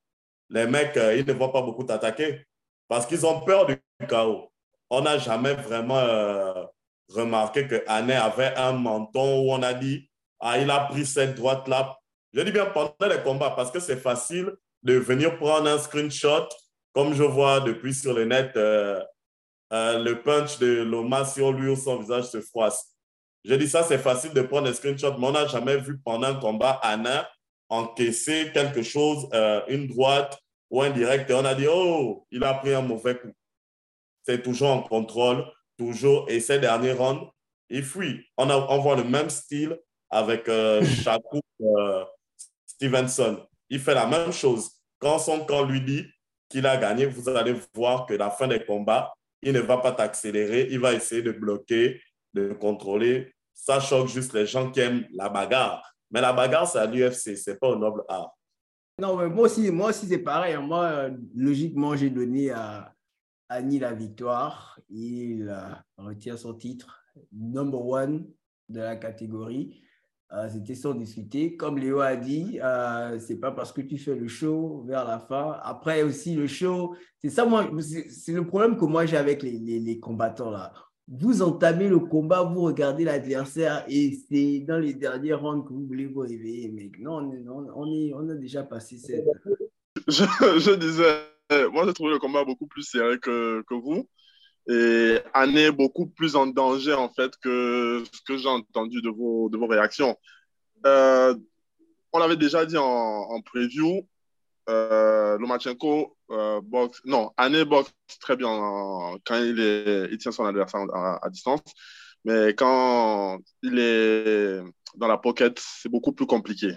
[0.52, 2.44] les mecs, euh, ils ne vont pas beaucoup t'attaquer
[2.86, 4.52] parce qu'ils ont peur du chaos.
[4.90, 6.64] On n'a jamais vraiment euh,
[7.08, 10.10] remarqué que avait un menton où on a dit
[10.40, 11.96] Ah, il a pris cette droite-là.
[12.34, 16.48] Je dis bien pendant les combats parce que c'est facile de venir prendre un screenshot,
[16.92, 19.00] comme je vois depuis sur le net, euh,
[19.70, 22.94] le punch de Loma sur lui où son visage se froisse.
[23.44, 26.28] Je dis ça, c'est facile de prendre un screenshot, mais on n'a jamais vu pendant
[26.28, 27.28] un combat Anna
[27.70, 29.28] encaisser quelque chose,
[29.66, 30.41] une droite
[30.72, 33.32] ou indirect, et on a dit, oh, il a pris un mauvais coup.
[34.24, 35.44] C'est toujours en contrôle,
[35.76, 37.30] toujours, et ces derniers rounds,
[37.68, 38.24] il fuit.
[38.38, 40.82] On, a, on voit le même style avec euh,
[41.60, 42.04] euh,
[42.66, 43.46] Stevenson.
[43.68, 44.70] Il fait la même chose.
[44.98, 46.06] Quand son camp lui dit
[46.48, 49.92] qu'il a gagné, vous allez voir que la fin des combats, il ne va pas
[49.92, 52.00] t'accélérer, il va essayer de bloquer,
[52.32, 53.34] de contrôler.
[53.52, 55.82] Ça choque juste les gens qui aiment la bagarre.
[56.10, 58.32] Mais la bagarre, c'est à l'UFC, ce n'est pas au noble art.
[58.98, 60.54] Non, mais moi aussi, moi aussi c'est pareil.
[60.54, 60.60] Hein.
[60.60, 62.94] Moi, euh, logiquement, j'ai donné à
[63.48, 64.78] Annie la victoire.
[64.88, 67.02] Il euh, retient son titre
[67.32, 68.26] number one
[68.68, 69.82] de la catégorie.
[70.32, 71.56] Euh, c'était sans discuter.
[71.56, 72.58] Comme Léo a dit,
[73.18, 75.58] c'est pas parce que tu fais le show vers la fin.
[75.62, 79.58] Après aussi, le show, c'est ça, moi, c'est le problème que moi j'ai avec les,
[79.58, 80.72] les, les combattants là
[81.14, 85.86] vous entamez le combat, vous regardez l'adversaire et c'est dans les derniers rounds que vous
[85.86, 86.98] voulez vous réveiller, mec.
[86.98, 87.30] Non,
[87.76, 89.26] on, a déjà passé cette.
[90.08, 94.08] Je, disais, moi j'ai trouvé le combat beaucoup plus serré que, vous
[94.68, 99.10] et Anne est beaucoup plus en danger en fait que ce que j'ai entendu de
[99.10, 100.16] vos, de vos réactions.
[100.86, 101.34] Euh,
[102.12, 104.06] on l'avait déjà dit en, en preview,
[104.68, 108.48] euh, Lomachenko euh, boxe, non, Anne boxe très bien
[109.24, 111.60] quand il, est, il tient son adversaire à, distance,
[112.24, 114.60] mais quand il est
[114.96, 116.72] dans la pocket, c'est beaucoup plus compliqué.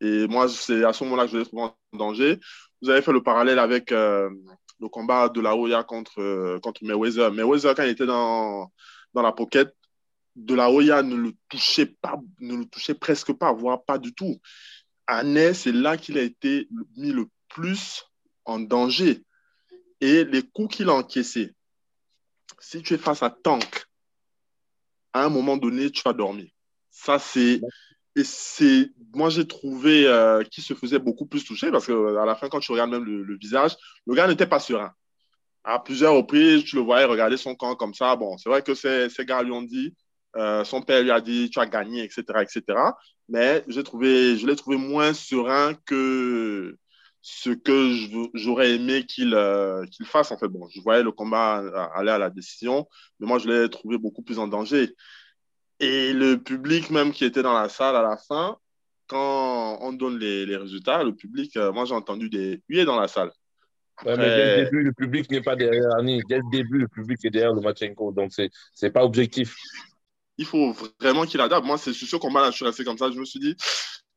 [0.00, 2.38] Et moi, c'est à ce moment-là que je l'ai trouvé en danger.
[2.82, 4.28] Vous avez fait le parallèle avec euh,
[4.78, 7.32] le combat de la Hoya contre, contre Mayweather.
[7.32, 8.70] Mayweather, quand il était dans,
[9.14, 9.74] dans la pocket,
[10.36, 14.14] de la Hoya ne le touchait pas, ne le touchait presque pas, voire pas du
[14.14, 14.38] tout.
[15.06, 18.04] Anne, c'est là qu'il a été mis le plus
[18.44, 19.22] en danger.
[20.00, 21.54] Et les coups qu'il a encaissés,
[22.58, 23.86] si tu es face à Tank,
[25.12, 26.50] à un moment donné, tu vas dormir.
[26.90, 27.60] Ça, c'est.
[28.14, 28.90] Et c'est.
[29.14, 32.60] Moi, j'ai trouvé euh, qu'il se faisait beaucoup plus toucher parce qu'à la fin, quand
[32.60, 34.92] tu regardes même le, visage, le gars n'était pas serein.
[35.64, 38.14] À plusieurs reprises, tu le voyais regarder son camp comme ça.
[38.16, 39.94] Bon, c'est vrai que ces, ces gars lui ont dit
[40.36, 42.22] euh, son père lui a dit tu as gagné, etc.
[42.40, 42.62] etc.
[43.28, 46.76] Mais trouvé, je l'ai trouvé moins serein que
[47.22, 50.30] ce que j'aurais aimé qu'il euh, qu'il fasse.
[50.30, 51.62] En fait, bon, je voyais le combat
[51.94, 52.86] aller à la décision,
[53.18, 54.94] mais moi, je l'ai trouvé beaucoup plus en danger.
[55.80, 58.56] Et le public même qui était dans la salle à la fin,
[59.06, 62.98] quand on donne les, les résultats, le public, euh, moi, j'ai entendu des huées dans
[62.98, 63.30] la salle.
[64.04, 66.22] mais dès le début, le public n'est pas derrière Annie.
[66.28, 68.12] Dès le début, le public est derrière le Lomachenko.
[68.12, 68.48] Donc, ce
[68.82, 69.54] n'est pas objectif.
[70.38, 71.66] Il faut vraiment qu'il adapte.
[71.66, 73.10] Moi, c'est sur ce combat-là, je suis resté comme ça.
[73.10, 73.56] Je me suis dit,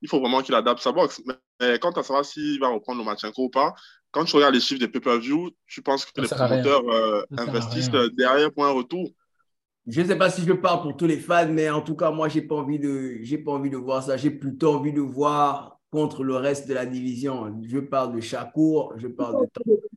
[0.02, 1.22] il faut vraiment qu'il adapte sa boxe.
[1.62, 3.74] Mais quant à savoir s'il va reprendre le Lomachenko ou pas,
[4.12, 8.52] quand tu regardes les chiffres des pay-per-view, tu penses que les promoteurs euh, investissent derrière
[8.52, 9.10] pour un retour?
[9.88, 12.12] Je ne sais pas si je parle pour tous les fans, mais en tout cas,
[12.12, 14.18] moi, je n'ai pas, envie de, pas envie de voir ça.
[14.18, 17.56] J'ai plutôt envie de voir contre le reste de la division.
[17.64, 19.48] Je parle de Shakur, je parle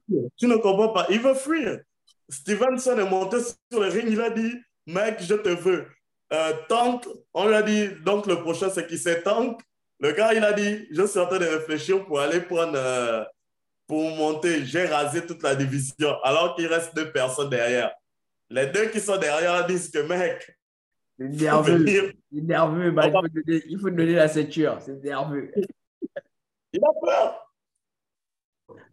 [0.09, 0.31] de...
[0.37, 1.07] Tu ne comprends pas.
[1.11, 1.81] Il veut fuir.
[2.29, 4.53] Stevenson est monté sur le ring, il a dit,
[4.87, 5.87] mec, je te veux.
[6.33, 9.61] Euh, Tank, on lui a dit, donc le prochain, c'est qui c'est Tank.
[10.01, 13.23] Le gars, il a dit, je suis en train de réfléchir pour aller prendre, euh,
[13.87, 14.65] pour monter.
[14.65, 17.93] J'ai rasé toute la division, alors qu'il reste deux personnes derrière.
[18.49, 20.59] Les deux qui sont derrière disent que, mec,
[21.19, 21.87] c'est nerveux.
[22.33, 22.91] C'est nerveux.
[22.91, 24.79] Bah, il, faut donner, il, faut donner, la ceinture.
[24.81, 25.53] C'est nerveux.
[26.73, 27.55] il a peur.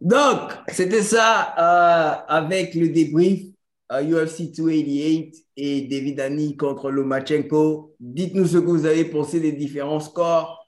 [0.00, 3.49] Donc, c'était ça euh, avec le débrief
[3.90, 7.94] UFC 288 et David Annie contre Lomachenko.
[7.98, 10.60] Dites-nous ce que vous avez pensé des différents scores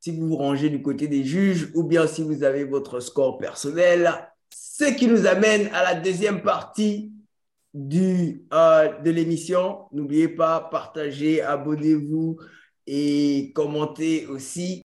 [0.00, 3.38] si vous vous rangez du côté des juges ou bien si vous avez votre score
[3.38, 4.10] personnel.
[4.52, 7.12] Ce qui nous amène à la deuxième partie
[7.72, 9.86] du, euh, de l'émission.
[9.92, 12.38] N'oubliez pas, partagez, abonnez-vous
[12.86, 14.82] et commentez aussi.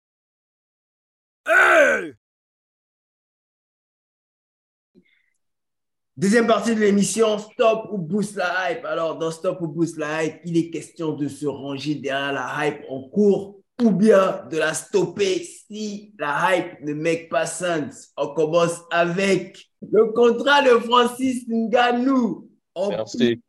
[6.16, 8.85] Deuxième partie de l'émission, Stop ou Boost la Hype.
[8.85, 12.55] Alors, dans Stop ou Boost la Hype, il est question de se ranger derrière la
[12.61, 18.12] hype en cours ou bien de la stopper si la hype ne make pas sens.
[18.16, 22.90] On commence avec le contrat de Francis Ngannou en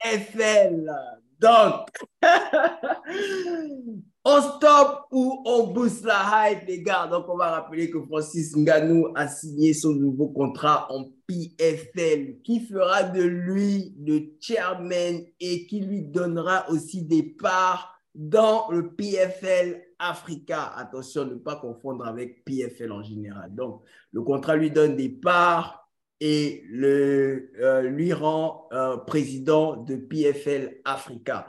[0.01, 0.91] FL.
[1.39, 1.88] Donc,
[4.26, 7.08] on stop ou on booste la hype, les gars.
[7.08, 12.62] Donc, on va rappeler que Francis Ngannou a signé son nouveau contrat en PFL qui
[12.62, 19.84] fera de lui le chairman et qui lui donnera aussi des parts dans le PFL
[20.00, 20.74] Africa.
[20.76, 23.54] Attention, ne pas confondre avec PFL en général.
[23.54, 25.88] Donc, le contrat lui donne des parts
[26.20, 31.48] et le, euh, lui rend euh, président de PFL Africa,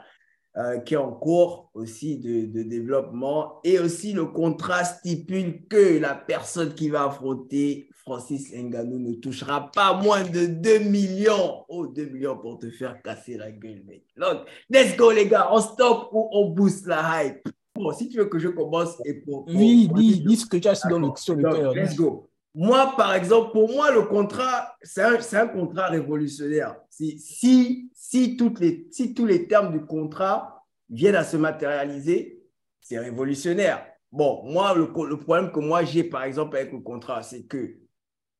[0.57, 3.59] euh, qui est en cours aussi de, de, développement.
[3.63, 9.69] Et aussi, le contrat stipule que la personne qui va affronter Francis Ngannou ne touchera
[9.71, 11.63] pas moins de 2 millions.
[11.69, 14.03] Oh, 2 millions pour te faire casser la gueule, mec.
[14.17, 15.49] Donc, let's go, les gars.
[15.51, 17.47] On stop ou on booste la hype.
[17.75, 19.45] Bon, si tu veux que je commence et pour.
[19.49, 21.75] oui, dis, dis, ce que tu as dans le, sur le cœur.
[21.75, 22.29] Let's go.
[22.59, 26.75] Moi, par exemple, pour moi, le contrat, c'est un, contrat révolutionnaire.
[26.89, 32.41] Si, si, si, les, si tous les termes du contrat viennent à se matérialiser,
[32.81, 33.85] c'est révolutionnaire.
[34.11, 37.77] Bon, moi, le, problème que moi j'ai, par exemple, avec le contrat, c'est que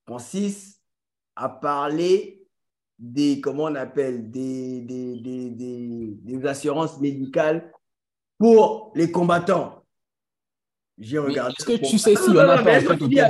[0.07, 0.81] Francis
[1.35, 2.43] a parlé
[2.97, 7.71] des, comment on appelle, des, des, des, des assurances médicales
[8.39, 9.83] pour les combattants.
[10.97, 11.53] J'ai regardé.
[11.57, 13.27] Est-ce que tu sais si on a pas Laisse-moi finir,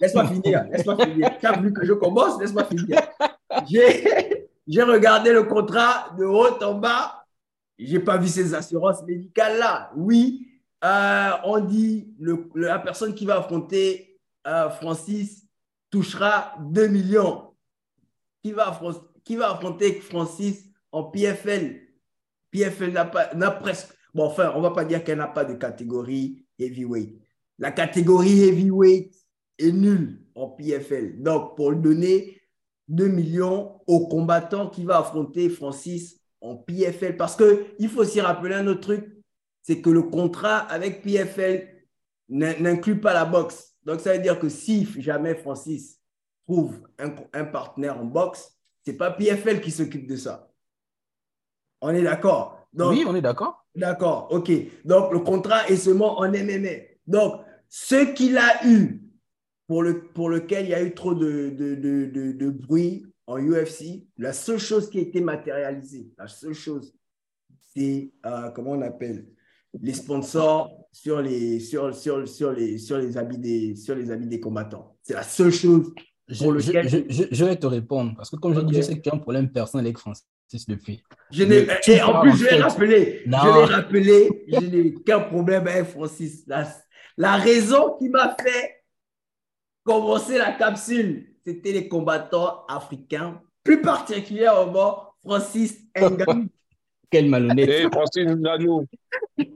[0.00, 1.38] laisse-moi finir, laisse-moi finir.
[1.38, 3.00] Tu as vu que je commence, laisse-moi finir.
[4.66, 7.24] J'ai regardé le contrat de haut en bas.
[7.78, 9.92] Je n'ai pas vu ces assurances médicales-là.
[9.96, 10.48] Oui,
[10.84, 15.46] euh, on dit le, la personne qui va affronter euh, Francis
[15.90, 17.52] touchera 2 millions.
[18.42, 18.78] Qui va,
[19.24, 21.82] qui va affronter Francis en PFL
[22.50, 26.41] PFL n'a presque Bon, enfin, on ne va pas dire qu'elle n'a pas de catégorie
[26.58, 27.20] heavyweight.
[27.58, 29.14] La catégorie heavyweight
[29.58, 31.22] est nulle en PFL.
[31.22, 32.40] Donc, pour donner
[32.88, 37.16] 2 millions au combattant qui va affronter Francis en PFL.
[37.16, 39.16] Parce qu'il faut aussi rappeler un autre truc,
[39.62, 41.68] c'est que le contrat avec PFL
[42.28, 43.74] n'inclut pas la boxe.
[43.84, 46.00] Donc, ça veut dire que si jamais Francis
[46.46, 50.50] trouve un, un partenaire en boxe, ce n'est pas PFL qui s'occupe de ça.
[51.80, 52.66] On est d'accord?
[52.74, 53.61] Oui, on est d'accord.
[53.74, 54.50] D'accord, ok.
[54.84, 56.98] Donc, le contrat est seulement en MMA.
[57.06, 59.02] Donc, ce qu'il a eu,
[59.66, 63.38] pour, le, pour lequel il y a eu trop de, de, de, de, bruit en
[63.38, 66.94] UFC, la seule chose qui a été matérialisée, la seule chose,
[67.74, 69.26] c'est, euh, comment on appelle,
[69.80, 74.26] les sponsors sur les, sur, sur, sur les, sur les, habits, des, sur les habits
[74.26, 74.94] des combattants.
[75.02, 75.94] C'est la seule chose
[76.38, 76.72] pour je,
[77.08, 79.14] je, je, vais te répondre, parce que comme je dis, je sais que tu as
[79.14, 79.98] un problème personnel avec
[80.52, 81.02] France depuis.
[81.30, 85.66] Je n'ai, et en plus, je vais rappeler, je vais rappeler, je n'ai qu'un problème
[85.66, 86.44] avec Francis.
[86.46, 86.68] La,
[87.16, 88.84] la raison qui m'a fait
[89.84, 96.48] commencer la capsule, c'était les combattants africains, plus particulièrement Francis Ngannou.
[97.10, 97.68] Quel malhonnête.
[97.68, 98.86] Hey, Francis Ngannou.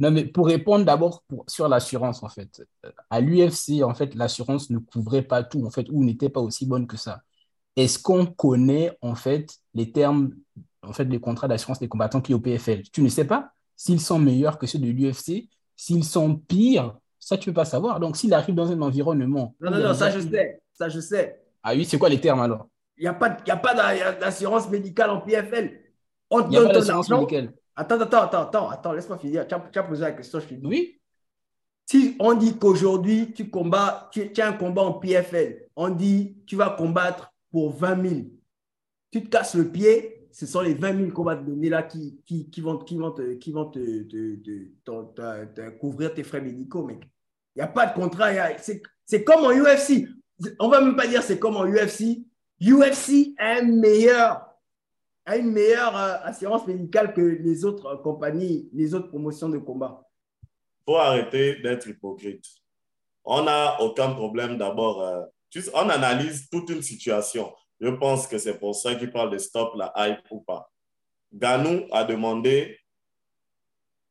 [0.00, 2.62] Non, mais pour répondre d'abord sur l'assurance, en fait.
[3.10, 6.66] À l'UFC, en fait, l'assurance ne couvrait pas tout, en fait, ou n'était pas aussi
[6.66, 7.24] bonne que ça
[7.78, 10.32] est-ce qu'on connaît en fait les termes,
[10.82, 14.00] en fait, des contrats d'assurance des combattants qui au PFL Tu ne sais pas s'ils
[14.00, 18.00] sont meilleurs que ceux de l'UFC, s'ils sont pires, ça tu ne peux pas savoir.
[18.00, 19.54] Donc s'il arrive dans un environnement.
[19.60, 21.40] Non, non, non, ça je sais, ça je sais.
[21.62, 22.68] Ah oui, c'est quoi les termes alors?
[22.96, 23.74] Il n'y a pas, a pas
[24.14, 25.80] d'assurance médicale en PFL.
[26.30, 27.20] On te donne ton argent.
[27.20, 27.54] Médicale.
[27.76, 29.46] Attends, attends, attends, attends, attends laisse-moi finir.
[29.46, 30.66] Tu as, posé la question, je te dis.
[30.66, 31.00] Oui.
[31.86, 36.36] Si on dit qu'aujourd'hui, tu combats, tu, tu as un combat en PFL, on dit
[36.46, 38.20] tu vas combattre pour 20 000.
[39.10, 41.82] Tu te casses le pied, ce sont les 20 000 qu'on va te donner là
[41.82, 44.02] qui, qui, qui vont, qui vont, te, qui vont te,
[44.84, 47.02] te, couvrir tes frais médicaux, mec.
[47.54, 48.30] Il n'y a pas de contrat.
[49.04, 50.06] C'est comme en UFC.
[50.60, 52.24] On ne va même pas dire c'est comme en UFC.
[52.60, 53.60] UFC a,
[55.26, 60.02] a une meilleure euh, assurance médicale que les autres compagnies, les autres promotions de combat.
[60.42, 62.44] Il faut arrêter d'être hypocrite.
[63.24, 65.02] On n'a aucun problème d'abord.
[65.02, 65.22] Euh,
[65.74, 67.52] on analyse toute une situation.
[67.80, 70.70] Je pense que c'est pour ça qu'il parle de stop la hype ou pas.
[71.32, 72.78] Ganou a demandé,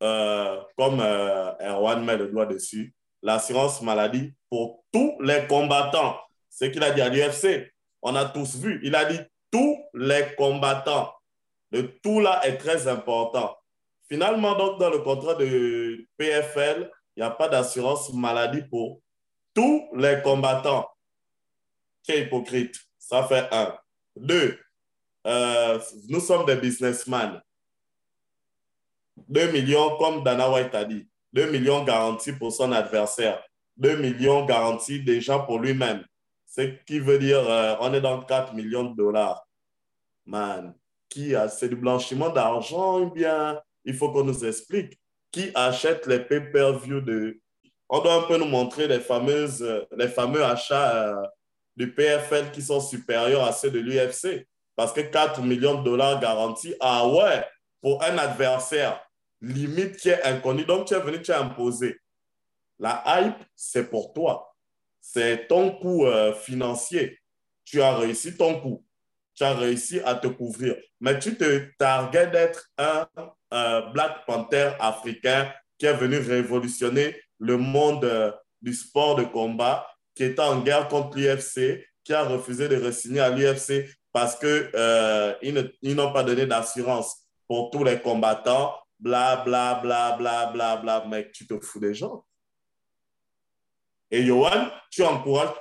[0.02, 6.18] euh, comme euh, Erwan met le doigt dessus, l'assurance maladie pour tous les combattants.
[6.50, 8.80] Ce qu'il a dit à l'UFC, on a tous vu.
[8.84, 9.20] Il a dit
[9.52, 11.14] tous les combattants.
[11.72, 13.58] Le tout là est très important.
[14.10, 19.02] Finalement, donc, dans le contrat de PFL, il n'y a pas d'assurance maladie pour
[19.54, 20.88] tous les combattants.
[22.04, 22.87] Quel hypocrite.
[23.08, 23.74] Ça fait un.
[24.18, 24.60] Deux,
[25.26, 27.42] euh, nous sommes des businessmen.
[29.30, 33.42] 2 millions, comme Dana White a dit, 2 millions garantis pour son adversaire,
[33.78, 36.04] 2 millions garantis déjà pour lui-même.
[36.46, 39.48] Ce qui veut dire, euh, on est dans 4 millions de dollars.
[40.26, 40.76] Man,
[41.08, 45.00] qui a, c'est du blanchiment d'argent bien il faut qu'on nous explique?
[45.32, 47.40] Qui achète les pay-per-view de.
[47.88, 49.66] On doit un peu nous montrer les, fameuses,
[49.96, 51.26] les fameux achats euh,
[51.78, 54.46] du PFL qui sont supérieurs à ceux de l'UFC.
[54.76, 57.46] Parce que 4 millions de dollars garantis, ah ouais,
[57.82, 59.02] pour un adversaire
[59.42, 60.66] limite qui est inconnu.
[60.66, 62.00] Donc, tu es venu, tu as imposé.
[62.80, 64.54] La hype, c'est pour toi.
[65.00, 67.20] C'est ton coût euh, financier.
[67.64, 68.84] Tu as réussi ton coût.
[69.34, 70.76] Tu as réussi à te couvrir.
[71.00, 73.08] Mais tu te targuais d'être un
[73.92, 79.88] Black Panther africain qui est venu révolutionner le monde euh, du sport de combat,
[80.18, 84.72] qui était en guerre contre l'UFC, qui a refusé de re-signer à l'UFC parce qu'ils
[84.74, 85.36] euh,
[85.84, 91.06] n'ont pas donné d'assurance pour tous les combattants, bla, bla, bla, bla, bla, bla.
[91.08, 92.26] Mec, tu te fous des gens.
[94.10, 95.54] Et Johan, tu encourages.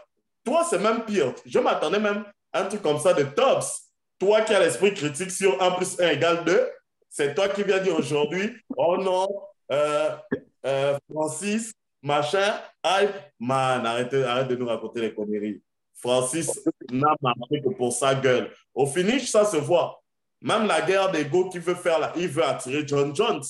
[0.42, 1.35] Toi, c'est même pire.
[1.45, 3.90] Je m'attendais même à un truc comme ça de Tops.
[4.19, 6.71] Toi qui as l'esprit critique sur 1 plus 1 égale 2,
[7.11, 9.29] c'est toi qui viens dire aujourd'hui, oh non,
[9.71, 10.16] euh,
[10.64, 11.73] euh, Francis,
[12.07, 14.12] machin, hype, man, arrête,
[14.49, 15.61] de nous raconter les conneries.
[15.95, 16.49] Francis
[16.90, 18.51] n'a marqué que pour sa gueule.
[18.73, 20.01] Au finish, ça se voit.
[20.40, 23.42] Même la guerre d'ego qui veut faire là, il veut attirer John Jones.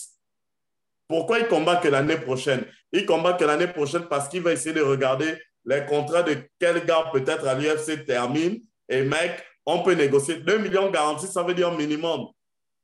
[1.06, 2.64] Pourquoi il combat que l'année prochaine?
[2.92, 6.84] Il combat que l'année prochaine parce qu'il va essayer de regarder les contrats de quel
[6.86, 8.60] gars peut-être à l'UFC termine.
[8.88, 10.36] Et mec, on peut négocier.
[10.36, 12.28] 2 millions garantis, ça veut dire minimum.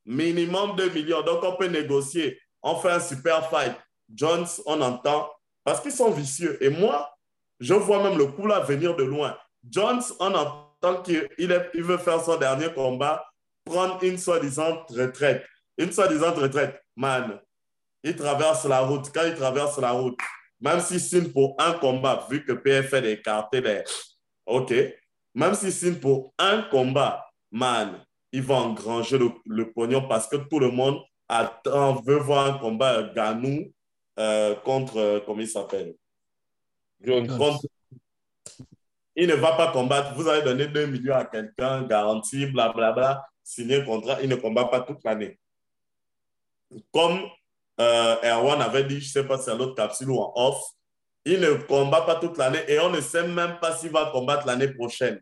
[0.05, 1.21] Minimum 2 millions.
[1.21, 2.39] Donc, on peut négocier.
[2.61, 3.73] On fait un super fight.
[4.13, 5.29] Jones, on entend.
[5.63, 6.61] Parce qu'ils sont vicieux.
[6.63, 7.15] Et moi,
[7.59, 9.37] je vois même le coup là venir de loin.
[9.69, 13.25] Jones, on entend qu'il il veut faire son dernier combat,
[13.63, 15.45] prendre une soi-disant retraite.
[15.77, 16.81] Une soi-disant retraite.
[16.95, 17.39] Man,
[18.03, 19.09] il traverse la route.
[19.13, 20.19] Quand il traverse la route,
[20.59, 23.83] même s'il signe pour un combat, vu que PFL est écarté les...
[24.45, 24.73] OK.
[25.35, 27.99] Même s'il signe pour un combat, man,
[28.31, 33.03] il va engranger le, pognon parce que tout le monde attend, veut voir un combat
[33.15, 33.71] Ganou
[34.19, 35.95] euh, contre, euh, comment il s'appelle?
[39.15, 40.13] Il ne va pas combattre.
[40.15, 44.21] Vous allez donner 2 millions à quelqu'un, garantie, blablabla, signer un contrat.
[44.21, 45.39] Il ne combat pas toute l'année.
[46.91, 47.21] Comme
[47.79, 50.63] euh, Erwan avait dit, je ne sais pas si c'est l'autre capsule ou en off,
[51.25, 54.45] il ne combat pas toute l'année et on ne sait même pas s'il va combattre
[54.45, 55.21] l'année prochaine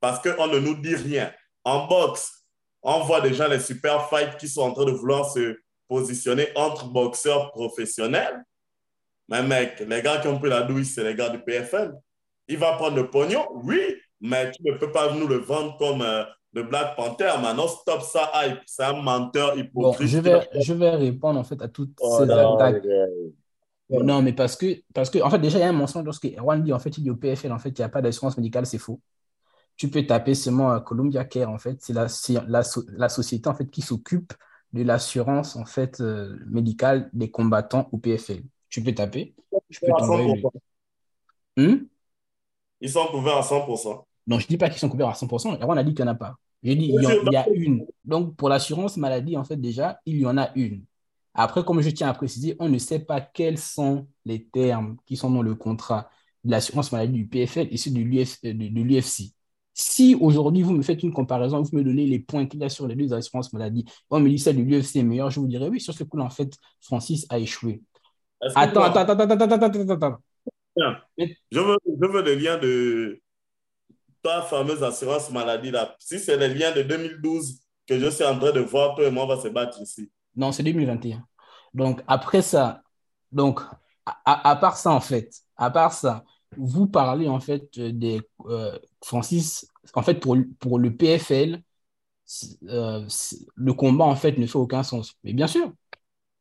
[0.00, 1.32] parce qu'on ne nous dit rien.
[1.64, 2.44] En boxe,
[2.82, 6.88] on voit déjà les super fights qui sont en train de vouloir se positionner entre
[6.88, 8.44] boxeurs professionnels.
[9.28, 11.92] Mais mec, les gars qui ont pris la douille, c'est les gars du PFL.
[12.48, 13.80] Il va prendre le pognon, oui,
[14.20, 17.32] mais tu ne peux pas nous le vendre comme euh, le Black Panther.
[17.40, 18.58] Maintenant, stop ça, hype.
[18.66, 20.08] C'est un menteur hypocrite.
[20.08, 22.84] je, vais, je vais répondre en fait à toutes oh ces attaques.
[23.90, 26.24] Non, mais parce que, parce que, en fait, déjà, il y a un mensonge lorsque
[26.24, 28.36] Erwan dit, en fait, il dit au PFL, en fait, il n'y a pas d'assurance
[28.36, 29.00] médicale, c'est faux
[29.76, 31.78] tu peux taper seulement à Columbia Care, en fait.
[31.80, 32.06] C'est la,
[32.46, 32.62] la,
[32.96, 34.32] la, société, en fait, qui s'occupe
[34.74, 38.42] de l'assurance, en fait, euh, médicale des combattants au PFL.
[38.68, 39.34] Tu peux taper.
[39.70, 41.86] Je peux hmm?
[42.80, 44.04] Ils sont couverts à 100%.
[44.26, 45.58] Non, je ne dis pas qu'ils sont couverts à 100%.
[45.62, 46.34] on a dit qu'il n'y en a pas.
[46.64, 47.86] J'ai dit, il y, a une.
[48.04, 50.82] Donc, pour l'assurance maladie, en fait, déjà, il y en a une.
[51.34, 55.16] Après, comme je tiens à préciser, on ne sait pas quels sont les termes qui
[55.16, 56.10] sont dans le contrat
[56.42, 59.34] de l'assurance maladie du PFL et ceux de l'UFC.
[59.74, 62.68] Si aujourd'hui, vous me faites une comparaison, vous me donnez les points qu'il y a
[62.68, 65.48] sur les deux assurances maladie, on me dit celle de l'UFC est meilleure, je vous
[65.48, 67.82] dirais oui, sur ce coup-là, en fait, Francis a échoué.
[68.54, 70.18] Attends, attends, attends, attends, attends, attends, attends,
[71.50, 73.20] Je veux, je veux le lien de
[74.22, 75.96] ta fameuse assurance maladie là.
[75.98, 79.10] Si c'est le lien de 2012 que je suis en train de voir, toi et
[79.10, 80.10] moi, on va se battre ici.
[80.36, 81.22] Non, c'est 2021.
[81.74, 82.82] Donc, après ça,
[83.32, 83.60] donc,
[84.06, 86.24] à, à, part ça, en fait, à part ça,
[86.56, 91.62] vous parlez en fait des euh, Francis, en fait pour, pour le PFL,
[92.68, 93.06] euh,
[93.54, 95.14] le combat en fait ne fait aucun sens.
[95.24, 95.72] Mais bien sûr.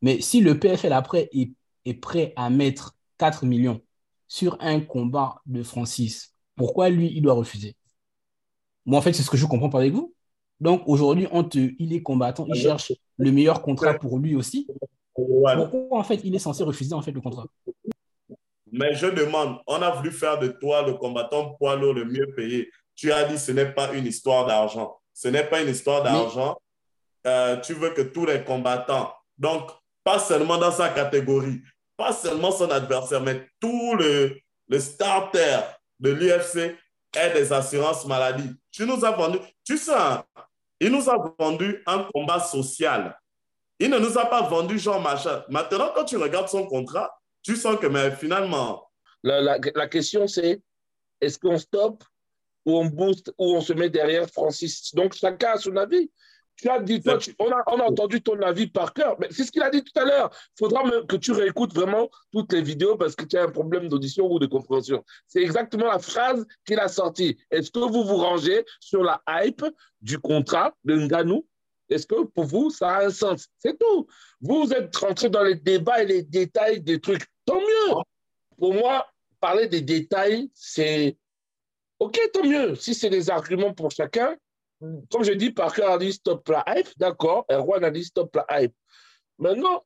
[0.02, 1.52] Mais si le PFL après est,
[1.86, 3.82] est prêt à mettre 4 millions
[4.28, 7.76] sur un combat de Francis, pourquoi lui il doit refuser?
[8.86, 10.14] Moi en fait c'est ce que je comprends pas avec vous.
[10.60, 14.68] Donc aujourd'hui on te, il est combattant, il cherche le meilleur contrat pour lui aussi.
[15.14, 17.46] Pourquoi en fait il est censé refuser en fait le contrat?
[18.74, 22.34] Mais je demande, on a voulu faire de toi le combattant poids lourd le mieux
[22.36, 22.72] payé.
[22.96, 25.00] Tu as dit ce n'est pas une histoire d'argent.
[25.14, 26.58] ce n'est pas une histoire d'argent.
[27.28, 29.70] Euh, tu veux que tous les combattants, donc
[30.04, 31.62] pas seulement dans sa catégorie,
[31.96, 35.60] pas seulement son adversaire, mais tout le, le starter
[36.00, 36.76] de l'UFC
[37.16, 38.50] aient des assurances maladie.
[38.72, 40.24] Tu nous as vendu, tu sais, hein,
[40.80, 43.18] il nous a vendu un combat social.
[43.80, 45.44] Il ne nous a pas vendu Jean Machin.
[45.48, 48.90] Maintenant, quand tu regardes son contrat, tu sens que mais finalement.
[49.22, 50.62] La, la, la question, c'est
[51.22, 52.04] est-ce qu'on stoppe
[52.66, 54.94] ou on booste ou on se met derrière Francis?
[54.96, 56.10] Donc, chacun a son avis.
[56.56, 59.44] Tu as dit, toi, on, a, on, a, entendu ton avis par cœur, mais c'est
[59.44, 60.30] ce qu'il a dit tout à l'heure.
[60.56, 63.88] Il faudra que tu réécoutes vraiment toutes les vidéos parce que tu as un problème
[63.90, 65.04] d'audition ou de compréhension.
[65.28, 67.40] C'est exactement la phrase qu'il a sortie.
[67.50, 69.66] Est-ce que vous vous rangez sur la hype
[70.02, 71.44] du contrat de Nganou?
[71.90, 73.48] Est-ce que pour vous, ça a un sens?
[73.58, 74.08] C'est tout.
[74.40, 77.24] Vous êtes rentré dans les débats et les détails des trucs.
[77.46, 77.96] Tant mieux.
[78.58, 79.08] Pour moi,
[79.40, 81.18] parler des détails, c'est
[82.00, 82.76] OK, tant mieux.
[82.76, 84.36] Si c'est des arguments pour chacun,
[85.10, 88.46] comme je dis, Parker a dit stop la hype, d'accord, Erwan a dit stop la
[88.62, 88.76] hype.
[89.38, 89.86] Maintenant,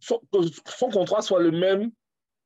[0.00, 0.38] que
[0.76, 1.90] son contrat soit le même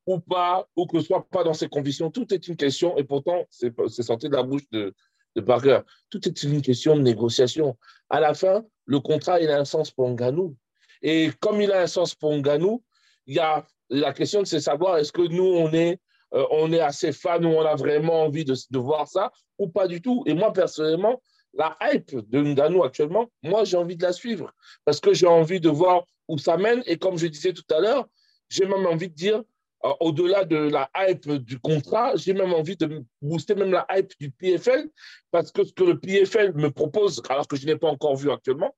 [0.06, 3.04] ou pas, ou que ce soit pas dans ses conditions, tout est une question, et
[3.04, 4.94] pourtant, c'est sorti de la bouche de,
[5.34, 5.80] de, Parker,
[6.10, 7.76] tout est une question de négociation.
[8.08, 10.56] À la fin, le contrat, il a un sens pour Nganou.
[11.02, 12.82] Et comme il a un sens pour Nganou,
[13.26, 16.00] il y a la question de savoir est-ce que nous, on est
[16.34, 19.68] euh, on est assez fan ou on a vraiment envie de, de, voir ça ou
[19.68, 20.24] pas du tout.
[20.26, 21.22] Et moi, personnellement,
[21.54, 24.52] la hype de Ngannou actuellement, moi, j'ai envie de la suivre
[24.84, 26.82] parce que j'ai envie de voir où ça mène.
[26.86, 28.06] Et comme je disais tout à l'heure,
[28.50, 29.42] j'ai même envie de dire,
[29.84, 34.12] euh, au-delà de la hype du contrat, j'ai même envie de booster même la hype
[34.20, 34.88] du PFL
[35.30, 38.30] parce que ce que le PFL me propose, alors que je n'ai pas encore vu
[38.30, 38.74] actuellement,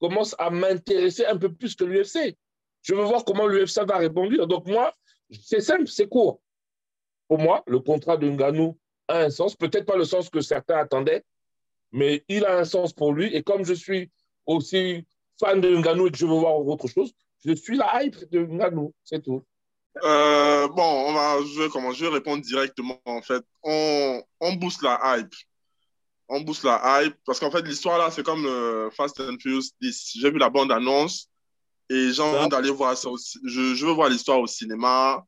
[0.00, 2.36] commence à m'intéresser un peu plus que l'UFC.
[2.88, 4.46] Je veux voir comment l'UFC va répondre.
[4.46, 4.94] Donc moi,
[5.30, 6.40] c'est simple, c'est court.
[7.28, 8.78] Pour moi, le contrat de Ngannou
[9.08, 11.22] a un sens, peut-être pas le sens que certains attendaient,
[11.92, 13.34] mais il a un sens pour lui.
[13.36, 14.10] Et comme je suis
[14.46, 15.04] aussi
[15.38, 17.12] fan de Ngannou et que je veux voir autre chose,
[17.44, 19.44] je suis la hype de Ngannou, c'est tout.
[20.02, 22.98] Euh, bon, on va, je, comment, je vais répondre directement.
[23.04, 25.34] En fait, on, on booste la hype.
[26.30, 29.72] On booste la hype parce qu'en fait, l'histoire là, c'est comme le Fast and Furious
[29.82, 30.12] 10.
[30.20, 31.28] J'ai vu la bande annonce
[31.90, 33.38] et j'ai envie d'aller voir ça aussi.
[33.44, 35.24] Je, je veux voir l'histoire au cinéma.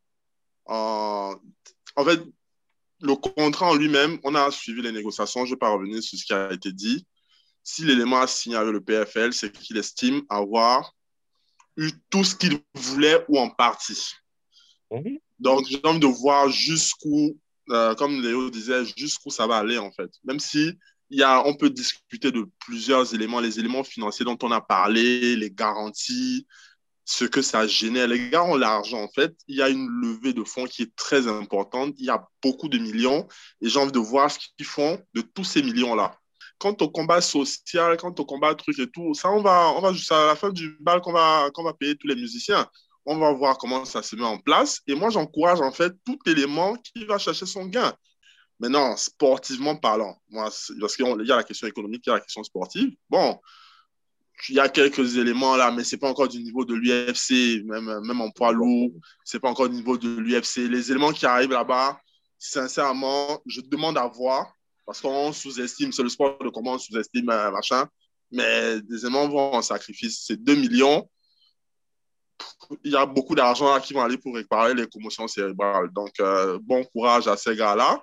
[0.68, 1.34] Euh,
[1.96, 2.20] en fait,
[3.00, 5.44] le contrat en lui-même, on a suivi les négociations.
[5.44, 7.06] Je ne vais pas revenir sur ce qui a été dit.
[7.62, 10.94] Si l'élément a signé avec le PFL, c'est qu'il estime avoir
[11.76, 14.12] eu tout ce qu'il voulait ou en partie.
[14.90, 15.16] Mmh.
[15.38, 17.38] Donc, j'ai envie de voir jusqu'où,
[17.70, 20.10] euh, comme Léo disait, jusqu'où ça va aller en fait.
[20.24, 20.72] Même si
[21.18, 25.36] y a, on peut discuter de plusieurs éléments, les éléments financiers dont on a parlé,
[25.36, 26.46] les garanties,
[27.04, 28.06] ce que ça génère.
[28.06, 29.34] Les gars ont l'argent, en fait.
[29.48, 31.94] Il y a une levée de fonds qui est très importante.
[31.98, 33.26] Il y a beaucoup de millions
[33.60, 36.16] et j'ai envie de voir ce qu'ils font de tous ces millions-là.
[36.58, 39.88] Quant au combat social, quant au combat truc et tout, ça, on va, on va
[39.88, 42.68] à la fin du bal qu'on va, qu'on va payer tous les musiciens.
[43.06, 44.80] On va voir comment ça se met en place.
[44.86, 47.92] Et moi, j'encourage en fait tout élément qui va chercher son gain.
[48.60, 52.20] Maintenant, sportivement parlant, moi, parce qu'il y a la question économique, il y a la
[52.20, 52.94] question sportive.
[53.08, 53.40] Bon,
[54.50, 57.64] il y a quelques éléments là, mais ce n'est pas encore du niveau de l'UFC,
[57.64, 58.92] même, même en poids lourd,
[59.24, 60.68] ce n'est pas encore du niveau de l'UFC.
[60.68, 61.98] Les éléments qui arrivent là-bas,
[62.38, 64.54] sincèrement, je demande à voir,
[64.84, 67.88] parce qu'on sous-estime, c'est le sport de comment on sous-estime, euh, machin,
[68.30, 70.24] mais des éléments vont en sacrifice.
[70.26, 71.08] C'est 2 millions.
[72.84, 75.90] Il y a beaucoup d'argent qui vont aller pour réparer les commotions cérébrales.
[75.92, 78.02] Donc, euh, bon courage à ces gars-là.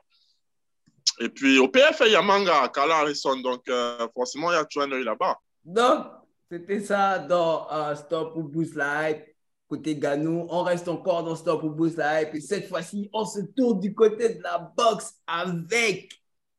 [1.20, 3.40] Et puis, au PF, il y a Manga, Kala Harrison.
[3.42, 5.40] Donc, euh, forcément, il y a toujours un œil là-bas.
[5.64, 6.06] Donc,
[6.52, 9.24] c'était ça dans uh, Stop ou Boost Live
[9.68, 10.48] côté Ganou.
[10.50, 12.30] On reste encore dans Stop ou Boost Live.
[12.34, 16.12] Et cette fois-ci, on se tourne du côté de la boxe avec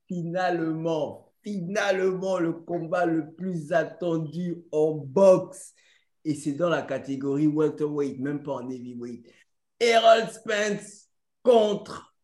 [0.07, 5.75] finalement, finalement, le combat le plus attendu en boxe.
[6.25, 9.27] Et c'est dans la catégorie welterweight, même pas en heavyweight.
[9.81, 11.09] Harold Spence
[11.43, 12.15] contre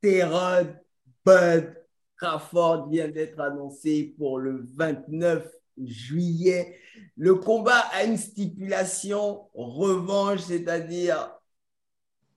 [0.00, 0.81] Terod
[1.24, 1.74] Bud
[2.16, 5.46] Crawford vient d'être annoncé pour le 29
[5.84, 6.76] juillet.
[7.16, 11.32] Le combat a une stipulation revanche, c'est-à-dire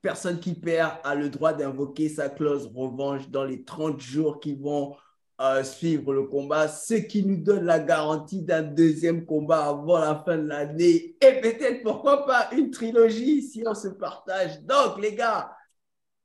[0.02, 4.56] personne qui perd a le droit d'invoquer sa clause revanche dans les 30 jours qui
[4.56, 4.96] vont
[5.42, 10.16] euh, suivre le combat, ce qui nous donne la garantie d'un deuxième combat avant la
[10.24, 14.62] fin de l'année et peut-être pourquoi pas une trilogie si on se partage.
[14.62, 15.52] Donc les gars,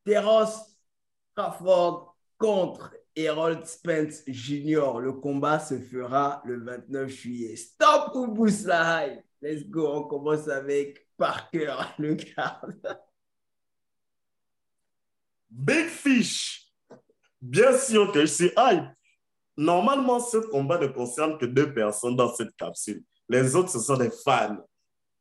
[0.04, 0.76] Terence
[1.34, 2.09] Crawford
[2.41, 4.99] contre Harold Spence Jr.
[5.01, 7.55] Le combat se fera le 29 juillet.
[7.55, 9.22] Stop ou boost la hype.
[9.43, 9.86] Let's go.
[9.86, 12.99] On commence avec Parker, le garde.
[15.51, 16.66] Big Fish.
[17.41, 18.84] Bien sûr que je suis hype.
[19.57, 23.03] normalement, ce combat ne concerne que deux personnes dans cette capsule.
[23.28, 24.57] Les autres, ce sont des fans.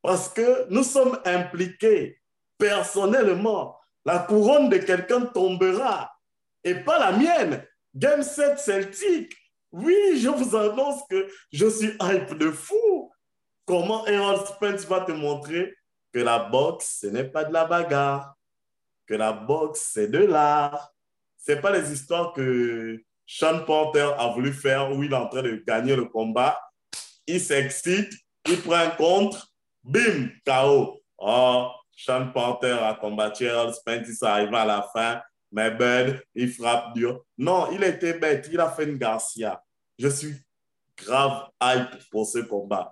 [0.01, 2.21] Parce que nous sommes impliqués
[2.57, 3.77] personnellement.
[4.05, 6.09] La couronne de quelqu'un tombera
[6.63, 7.65] et pas la mienne.
[7.95, 9.35] Game 7 Celtic.
[9.71, 13.11] Oui, je vous annonce que je suis hype de fou.
[13.65, 15.75] Comment Errol Spence va te montrer
[16.11, 18.35] que la boxe, ce n'est pas de la bagarre,
[19.05, 20.91] que la boxe, c'est de l'art.
[21.37, 25.43] Ce pas les histoires que Sean Panther a voulu faire où il est en train
[25.43, 26.59] de gagner le combat.
[27.27, 28.11] Il s'excite,
[28.47, 29.53] il prend un contre,
[29.83, 30.99] bim, KO.
[31.19, 35.21] Oh, Sean Panther a combattu Errol Spence, il arrivé à la fin,
[35.51, 37.23] mais Ben, il frappe dur.
[37.37, 39.63] Non, il était bête, il a fait une Garcia.
[39.97, 40.35] Je suis
[40.97, 42.91] grave hype pour ce combat.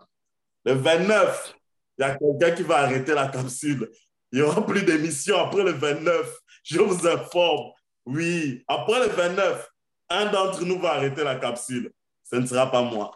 [0.66, 1.56] Le 29,
[1.98, 3.90] il y a quelqu'un qui va arrêter la capsule.
[4.32, 6.40] Il n'y aura plus d'émissions après le 29.
[6.64, 7.72] Je vous informe.
[8.06, 9.70] Oui, après le 29,
[10.10, 11.92] un d'entre nous va arrêter la capsule.
[12.24, 13.14] Ce ne sera pas moi.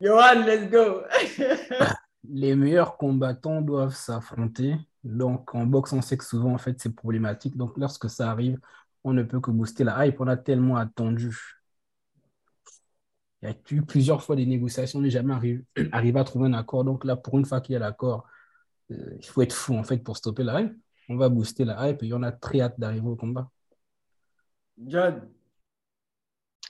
[0.00, 1.02] Johan, let's go.
[2.28, 4.76] Les meilleurs combattants doivent s'affronter.
[5.04, 7.56] Donc, en boxe, on sait que souvent, en fait, c'est problématique.
[7.56, 8.58] Donc, lorsque ça arrive,
[9.04, 10.20] on ne peut que booster la hype.
[10.20, 11.36] On a tellement attendu.
[13.42, 16.48] Il y a eu plusieurs fois des négociations, on n'est jamais arrivé, arrivé, à trouver
[16.48, 16.84] un accord.
[16.84, 18.26] Donc, là, pour une fois qu'il y a l'accord,
[18.90, 20.74] euh, il faut être fou, en fait, pour stopper la hype.
[21.10, 23.50] On va booster la hype et on a très hâte d'arriver au combat.
[24.78, 25.28] John.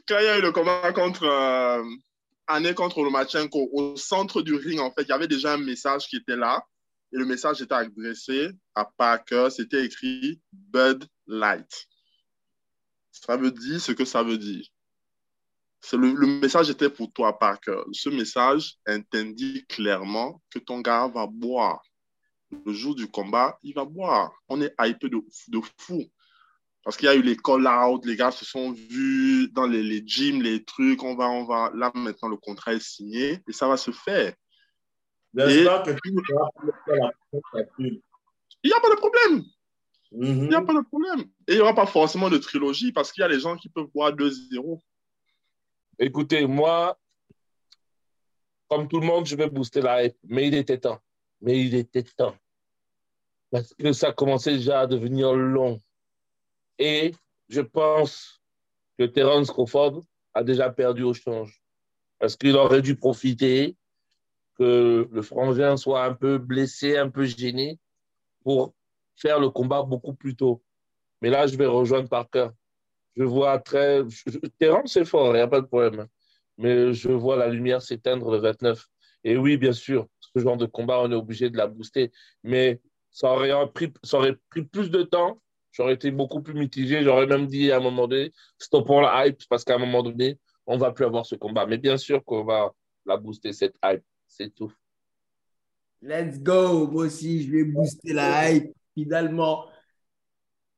[0.06, 1.82] Quand il y a eu le combat contre euh,
[2.46, 6.06] Anne contre Lomachenko, au centre du ring, en fait, il y avait déjà un message
[6.06, 6.64] qui était là.
[7.12, 9.48] Et le message était adressé à Parker.
[9.50, 11.86] C'était écrit Bud Light.
[13.12, 14.66] Ça veut dire ce que ça veut dire.
[15.92, 17.82] Le, le, message était pour toi, Parker.
[17.92, 21.82] Ce message interdit clairement que ton gars va boire.
[22.66, 24.32] Le jour du combat, il va boire.
[24.48, 25.18] On est hypé de,
[25.48, 26.02] de fou.
[26.84, 30.02] Parce qu'il y a eu les call-out, les gars se sont vus dans les, les,
[30.06, 33.66] gyms, les trucs, on va, on va, là maintenant le contrat est signé et ça
[33.66, 34.34] va se faire.
[35.36, 35.64] Et...
[35.64, 36.10] Que tu
[38.64, 39.44] il n'y a pas de problème.
[40.12, 40.42] Mm -hmm.
[40.44, 41.20] Il n'y a pas de problème.
[41.46, 43.68] Et il n'y aura pas forcément de trilogie parce qu'il y a les gens qui
[43.68, 44.80] peuvent voir 2-0.
[45.98, 46.98] Écoutez, moi,
[48.68, 51.00] comme tout le monde, je vais booster la hype, mais il était temps.
[51.40, 52.36] Mais il était temps.
[53.50, 55.80] Parce que ça commençait déjà à devenir long.
[56.78, 57.14] Et
[57.48, 58.40] je pense
[58.98, 60.02] que Terence Crawford
[60.32, 61.62] a déjà perdu au change.
[62.18, 63.76] Parce qu'il aurait dû profiter
[64.56, 67.78] que le frangin soit un peu blessé, un peu gêné
[68.42, 68.74] pour
[69.16, 70.62] faire le combat beaucoup plus tôt.
[71.22, 72.48] Mais là, je vais rejoindre Parker.
[73.16, 74.02] Je vois très.
[74.58, 76.06] Terence est fort, il n'y a pas de problème.
[76.58, 78.86] Mais je vois la lumière s'éteindre le 29.
[79.24, 82.12] Et oui, bien sûr, ce genre de combat, on est obligé de la booster.
[82.42, 85.40] Mais ça aurait pris, ça aurait pris plus de temps
[85.74, 87.02] J'aurais été beaucoup plus mitigé.
[87.02, 90.38] J'aurais même dit à un moment donné, stoppons la hype parce qu'à un moment donné,
[90.66, 91.66] on ne va plus avoir ce combat.
[91.66, 92.72] Mais bien sûr qu'on va
[93.04, 94.04] la booster, cette hype.
[94.28, 94.72] C'est tout.
[96.00, 96.86] Let's go.
[96.86, 98.72] Moi aussi, je vais booster la hype.
[98.94, 99.66] Finalement,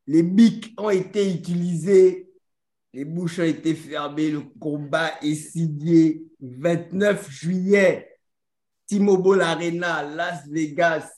[0.06, 2.32] les bics ont été utilisés.
[2.94, 4.30] Les bouches ont été fermées.
[4.30, 8.18] Le combat est signé 29 juillet.
[8.86, 11.15] T-Mobile Arena, Las Vegas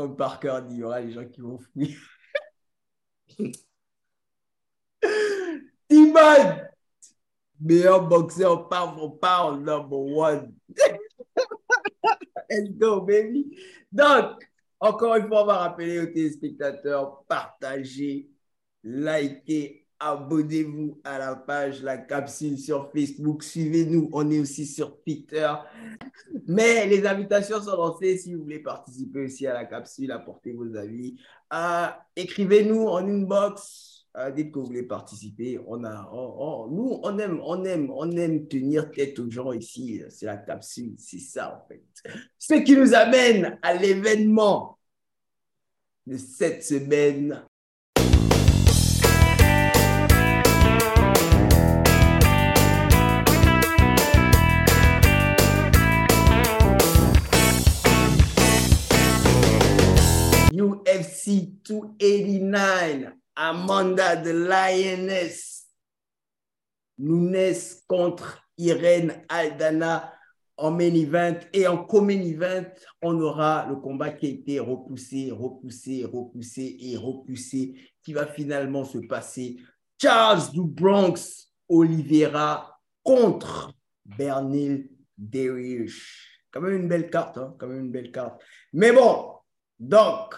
[0.00, 1.98] comme Parker dit, il y aura les gens qui vont fuir.
[5.90, 6.62] Timon,
[7.60, 10.54] meilleur boxeur pound for pound, number one.
[12.48, 13.54] Let's go, baby.
[13.92, 14.42] Donc,
[14.80, 18.30] encore une fois, on va rappeler aux téléspectateurs, partagez,
[18.82, 23.44] likez, abonnez-vous à la page La Capsule sur Facebook.
[23.44, 24.08] Suivez-nous.
[24.12, 25.52] On est aussi sur Twitter.
[26.46, 28.18] Mais les invitations sont lancées.
[28.18, 31.16] Si vous voulez participer aussi à la capsule, apportez vos avis.
[31.52, 31.86] Euh,
[32.16, 34.06] Écrivez-nous en inbox.
[34.16, 35.60] Euh, dites que vous voulez participer.
[35.66, 36.10] On a,
[36.70, 40.02] nous, on aime, on aime, on aime tenir tête aux gens ici.
[40.08, 41.84] C'est la capsule, c'est ça en fait.
[42.36, 44.78] Ce qui nous amène à l'événement
[46.06, 47.44] de cette semaine
[60.60, 65.66] UFC 289, Amanda de Lioness,
[66.98, 70.12] Nunes contre Irene Aldana
[70.58, 72.66] en main event et en co-main event,
[73.00, 78.84] on aura le combat qui a été repoussé, repoussé, repoussé et repoussé, qui va finalement
[78.84, 79.56] se passer.
[80.00, 83.72] Charles du Bronx Oliveira contre
[84.04, 86.26] Bernil Darius.
[86.50, 87.54] Quand même une belle carte, hein?
[87.58, 88.42] quand même une belle carte.
[88.74, 89.32] Mais bon,
[89.78, 90.34] donc,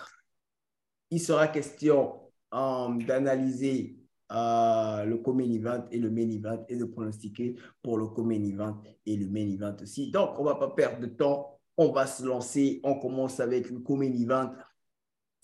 [1.12, 3.98] il sera question um, d'analyser
[4.32, 8.80] euh, le co event et le main event et de pronostiquer pour le co event
[9.04, 10.10] et le main event aussi.
[10.10, 11.60] Donc, on ne va pas perdre de temps.
[11.76, 12.80] On va se lancer.
[12.82, 14.52] On commence avec le co event.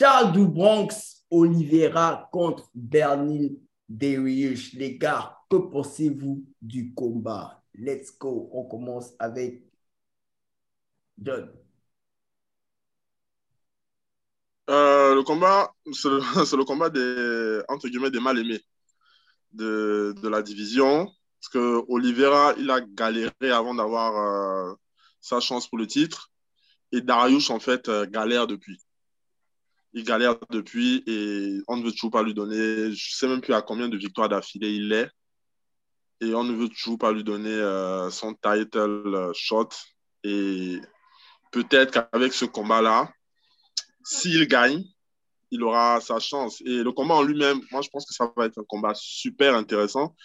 [0.01, 4.73] Charles du Bronx, Oliveira contre Bernie Darius.
[4.73, 7.62] Les gars, que pensez-vous du combat?
[7.75, 8.49] Let's go.
[8.55, 9.64] On commence avec
[11.19, 11.51] John.
[14.69, 18.61] Euh, le combat, c'est le, combat des, entre guillemets, des mal-aimés
[19.53, 21.07] de, de, la division.
[21.41, 24.75] Parce que Oliveira, il a galéré avant d'avoir euh,
[25.21, 26.31] sa chance pour le titre.
[26.93, 28.79] Et Darius, en fait, euh, galère depuis.
[29.95, 32.57] Il galère depuis et on ne veut toujours pas lui donner.
[32.57, 35.11] Je ne sais même plus à combien de victoires d'affilée il est.
[36.21, 37.57] Et on ne veut toujours pas lui donner
[38.11, 39.71] son title shot.
[40.25, 40.79] Et
[41.53, 43.11] peut-être qu'avec ce combat-là,
[44.09, 44.84] s'il gagne,
[45.50, 46.62] il aura sa chance.
[46.62, 49.54] Et le combat en lui-même, moi, je pense que ça va être un combat super
[49.54, 50.16] intéressant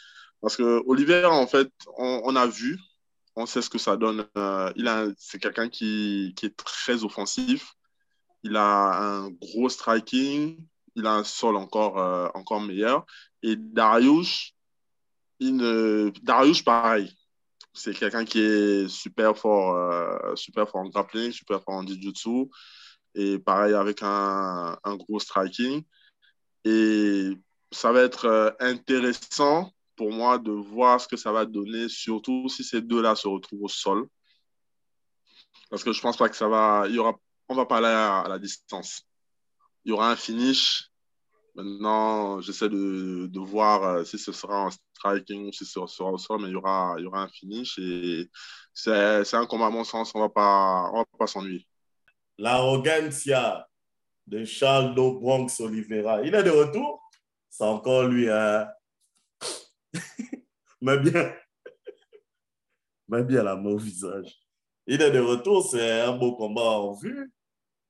[0.41, 2.79] parce que Oliver, en fait, on, a vu,
[3.35, 4.25] on sait ce que ça donne.
[4.37, 7.73] Euh, c'est quelqu'un qui, qui, est très offensif.
[8.43, 10.65] Il a un gros striking.
[10.95, 13.05] Il a un sol encore, euh, encore meilleur.
[13.41, 14.53] Et Darius,
[15.39, 16.11] il ne...
[16.21, 17.13] Darius, pareil.
[17.73, 22.49] C'est quelqu'un qui est super fort, euh, super fort en grappling, super fort en jiu-jitsu
[23.15, 25.83] et pareil avec un, gros striking.
[26.65, 27.37] Et
[27.71, 32.49] ça va être euh, intéressant pour moi de voir ce que ça va donner, surtout
[32.49, 34.07] si ces deux-là se retrouvent au sol.
[35.69, 36.85] Parce que je pense pas que ça va.
[36.87, 37.13] Il y aura,
[37.49, 39.03] on va pas aller à, la distance.
[39.85, 40.89] Il y aura un finish.
[41.55, 46.11] Maintenant, j'essaie de, de, voir euh, si ce sera un striking ou si ce sera
[46.11, 47.77] au sol, mais il y aura, il y aura un finish.
[47.77, 48.29] Et
[48.73, 51.67] c'est un combat, à mon sens, on on va pas s'ennuyer
[52.37, 53.67] l'arrogancia
[54.27, 56.21] de Charles Do Bronx Oliveira.
[56.23, 57.01] Il est de retour.
[57.49, 58.29] C'est encore lui.
[58.29, 58.69] Hein?
[60.81, 61.33] mais bien.
[63.07, 64.39] mais bien la main au visage.
[64.87, 65.69] Il est de retour.
[65.69, 67.31] C'est un beau combat en vue.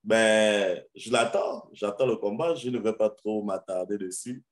[0.02, 1.68] Mais je l'attends.
[1.72, 2.54] J'attends le combat.
[2.54, 4.44] Je ne vais pas trop m'attarder dessus.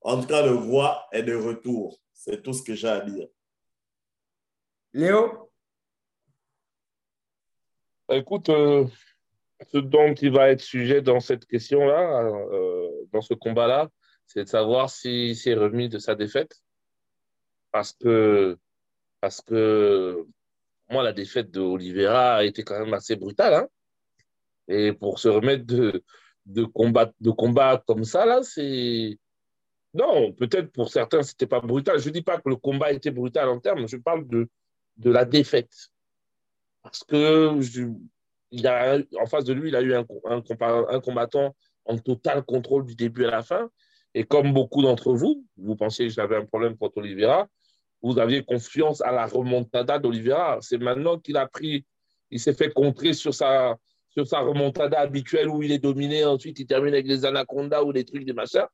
[0.00, 1.98] En tout cas, le roi est de retour.
[2.12, 3.28] C'est tout ce que j'ai à dire.
[4.92, 5.50] Léo?
[8.08, 8.86] Bah, écoute, euh,
[9.72, 13.88] ce dont il va être sujet dans cette question-là, euh, dans ce combat-là,
[14.26, 16.60] c'est de savoir s'il s'est remis de sa défaite.
[17.72, 18.58] Parce que,
[19.20, 20.26] parce que
[20.90, 23.54] moi, la défaite de Oliveira a été quand même assez brutale.
[23.54, 23.68] Hein.
[24.68, 26.04] Et pour se remettre de,
[26.46, 29.18] de, combat, de combat comme ça, là, c'est.
[29.94, 31.98] Non, peut-être pour certains, c'était pas brutal.
[32.00, 34.48] Je ne dis pas que le combat était brutal en termes, je parle de,
[34.96, 35.90] de la défaite.
[36.84, 37.58] Parce que
[38.50, 40.04] il a, en face de lui, il a eu un,
[41.00, 41.56] combattant
[41.86, 43.68] en total contrôle du début à la fin.
[44.14, 47.48] Et comme beaucoup d'entre vous, vous pensiez que j'avais un problème contre Oliveira,
[48.02, 50.58] vous aviez confiance à la remontada d'Oliveira.
[50.60, 51.84] C'est maintenant qu'il a pris,
[52.30, 53.76] il s'est fait contrer sur sa,
[54.10, 57.92] sur sa remontada habituelle où il est dominé, ensuite il termine avec les anacondas ou
[57.92, 58.66] des trucs, des machins.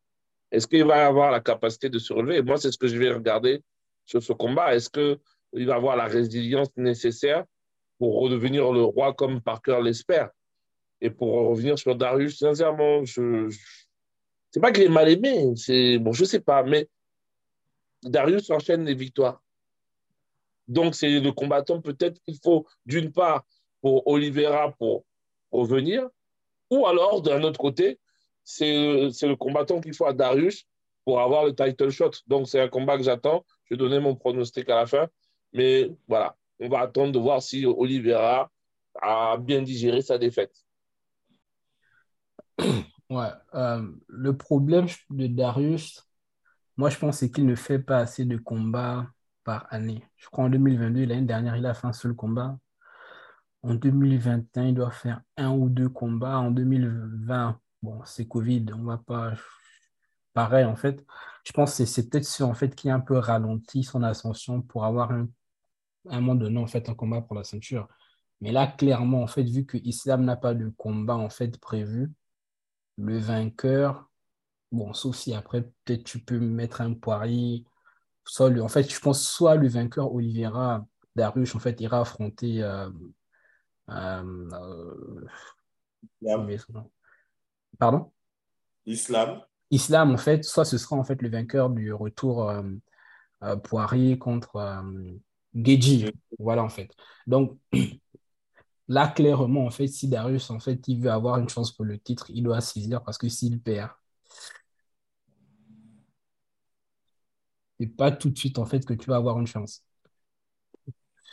[0.51, 2.43] Est-ce qu'il va avoir la capacité de se relever?
[2.43, 3.63] Moi, c'est ce que je vais regarder
[4.05, 4.75] sur ce combat.
[4.75, 7.45] Est-ce qu'il va avoir la résilience nécessaire
[8.01, 10.31] pour redevenir le roi comme Parker l'espère.
[11.03, 13.59] Et pour revenir sur Darius, sincèrement, je, je
[14.51, 16.89] c'est pas qu'il est mal aimé, c'est bon, je sais pas, mais
[18.03, 19.43] Darius enchaîne les victoires.
[20.67, 23.45] Donc c'est le combattant peut-être qu'il faut d'une part
[23.83, 25.05] pour Oliveira pour
[25.53, 26.09] revenir,
[26.71, 27.99] ou alors d'un autre côté,
[28.43, 30.65] c'est le combattant qu'il faut à Darius
[31.05, 32.13] pour avoir le title shot.
[32.27, 33.45] Donc c'est un combat que j'attends.
[33.65, 35.07] Je vais donner mon pronostic à la fin,
[35.53, 38.51] mais voilà, on va attendre de voir si Oliveira
[39.01, 40.55] a bien digéré sa défaite.
[43.11, 46.09] Ouais, euh, le problème de Darius,
[46.77, 49.09] moi je pense, c'est qu'il ne fait pas assez de combats
[49.43, 50.05] par année.
[50.17, 52.57] Je crois en 2022, l'année dernière, il a fait un seul combat.
[53.65, 56.39] En 2021, il doit faire un ou deux combats.
[56.39, 59.33] En 2020, bon, c'est Covid, on va pas.
[60.33, 61.05] Pareil, en fait,
[61.45, 64.63] je pense que c'est peut-être ce en fait, qui a un peu ralenti son ascension
[64.63, 65.29] pour avoir un
[66.09, 67.89] à un moment donné, en fait, un combat pour la ceinture.
[68.41, 72.13] Mais là, clairement, en fait, vu que Islam n'a pas de combat, en fait, prévu,
[72.97, 74.11] le vainqueur,
[74.73, 77.65] bon, sauf si après, peut-être tu peux mettre un poirier.
[78.25, 80.87] Soit en fait, je pense soit le vainqueur Oliveira
[81.17, 82.63] Darush, en fait, ira affronter.
[82.63, 82.91] Euh,
[83.91, 85.27] euh,
[87.79, 88.13] Pardon?
[88.87, 89.41] Islam.
[89.71, 94.83] Islam, en fait, soit ce sera en fait le vainqueur du retour euh, Poirier contre
[95.55, 96.91] Geji, voilà en fait.
[97.27, 97.59] Donc
[98.89, 101.99] là, clairement, en fait, si Darius, en fait, il veut avoir une chance pour le
[101.99, 103.91] titre, il doit saisir parce que s'il perd,
[107.79, 109.83] c'est pas tout de suite en fait que tu vas avoir une chance.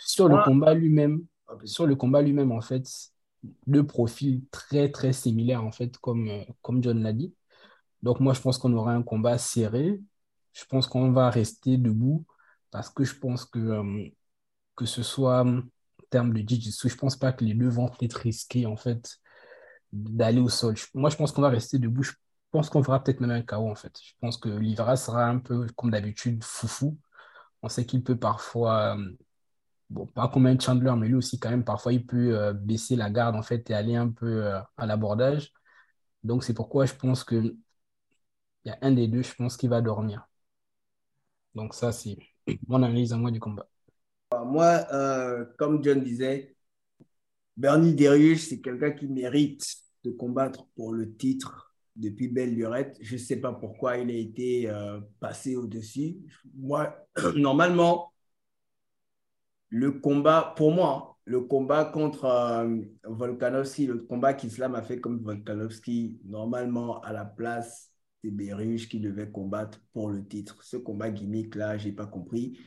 [0.06, 0.44] Sur le Ah.
[0.46, 1.26] combat lui-même,
[1.66, 2.86] sur le combat lui-même, en fait,
[3.66, 7.34] le profil très très similaire en fait, comme, euh, comme John l'a dit.
[8.04, 10.00] Donc moi, je pense qu'on aura un combat serré.
[10.54, 12.26] Je pense qu'on va rester debout
[12.72, 14.10] parce que je pense que, euh,
[14.76, 17.92] que ce soit euh, en termes de jiu-jitsu, je pense pas que les deux vont
[18.02, 19.18] être risqués en fait
[19.94, 20.76] d'aller au sol.
[20.94, 22.04] Moi, je pense qu'on va rester debout.
[22.04, 22.14] Je
[22.52, 23.94] pense qu'on fera peut-être même un KO en fait.
[24.04, 26.98] Je pense que Livra sera un peu comme d'habitude foufou.
[27.64, 29.12] On sait qu'il peut parfois, euh,
[29.90, 33.10] bon, pas comme un Chandler, mais lui aussi quand même, parfois il peut baisser la
[33.10, 34.46] garde en fait et aller un peu
[34.78, 35.54] à l'abordage.
[36.24, 37.56] Donc c'est pourquoi je pense que
[38.66, 40.28] il y a un des deux, je pense, qui va dormir.
[41.56, 42.18] Donc ça, c'est
[42.68, 43.68] mon analyse à moi du combat.
[44.46, 46.56] Moi, euh, comme John disait,
[47.56, 49.66] Bernie Darius, c'est quelqu'un qui mérite
[50.04, 52.98] de combattre pour le titre depuis belle lurette.
[53.02, 56.18] Je ne sais pas pourquoi il a été euh, passé au-dessus.
[56.56, 56.96] Moi,
[57.36, 58.14] normalement,
[59.70, 65.00] le combat, pour moi, hein, le combat contre euh, Volkanovski, le combat qu'Islam a fait
[65.00, 67.92] comme Volkanovski, normalement, à la place,
[68.24, 70.64] c'est Berruche qui devait combattre pour le titre.
[70.64, 72.60] Ce combat gimmick là, j'ai pas compris.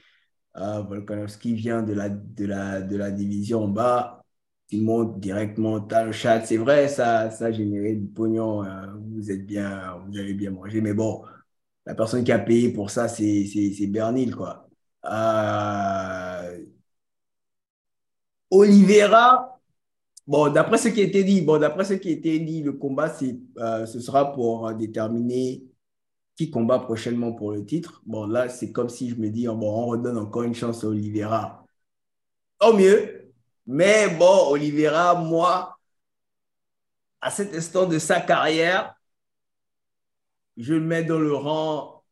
[0.56, 4.24] Euh, Volkanovski vient de la, de, la, de la division en bas.
[4.70, 6.44] Il monte directement dans le chat.
[6.46, 8.64] C'est vrai, ça, ça a généré du pognon.
[8.64, 8.86] euh,
[9.16, 10.80] vous êtes bien, vous avez bien mangé.
[10.80, 11.22] Mais bon,
[11.86, 14.68] la personne qui a payé pour ça, c'est c'est- Bernil, quoi.
[15.06, 16.64] Euh,
[18.50, 19.49] Oliveira,
[20.30, 22.72] bon, d'après ce qui a été dit, bon, d'après ce qui a été dit, le
[22.72, 23.12] combat,
[23.58, 25.64] euh, ce sera pour euh, déterminer
[26.36, 28.00] qui combat prochainement pour le titre.
[28.06, 30.84] Bon, là, c'est comme si je me dis, oh, bon, on redonne encore une chance
[30.84, 31.66] à Oliveira.
[32.60, 33.32] Au mieux.
[33.66, 35.76] Mais bon, Oliveira, moi,
[37.20, 38.94] à cet instant de sa carrière,
[40.56, 42.04] je le mets dans le rang.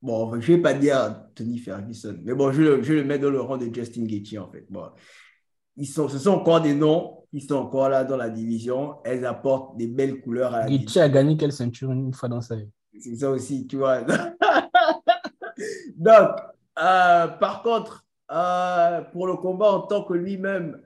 [0.00, 3.30] Bon, je ne vais pas dire Tony Ferguson, mais bon, je, je le mets dans
[3.30, 4.66] le rang de Justin Gaethje, en fait.
[4.70, 4.90] Bon,
[5.76, 8.98] ils sont, ce sont encore des noms qui sont encore là dans la division.
[9.04, 10.66] Elles apportent des belles couleurs à la.
[10.66, 12.70] Gaethje a gagné quelle ceinture une fois dans sa vie?
[13.00, 14.02] C'est ça aussi, tu vois.
[15.96, 16.30] Donc,
[16.78, 20.80] euh, par contre, euh, pour le combat en tant que lui-même,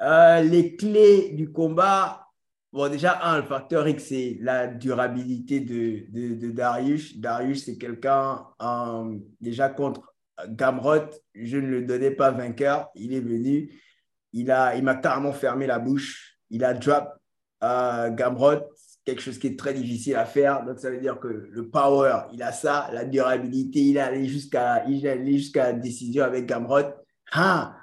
[0.00, 2.26] euh, les clés du combat,
[2.72, 7.16] bon, déjà, un, le facteur X, c'est la durabilité de, de, de Darius.
[7.16, 8.44] Darius, c'est quelqu'un,
[9.40, 10.14] déjà contre
[10.48, 12.88] Gamrot, je ne le donnais pas vainqueur.
[12.96, 13.70] Il est venu,
[14.32, 16.38] il a, il m'a carrément fermé la bouche.
[16.50, 17.08] Il a drop
[17.62, 18.60] euh, Gamrot,
[19.04, 20.64] quelque chose qui est très difficile à faire.
[20.64, 24.26] Donc, ça veut dire que le power, il a ça, la durabilité, il est allé
[24.26, 26.94] jusqu'à il est allé jusqu'à la décision avec Gamrot.
[27.32, 27.76] Ah!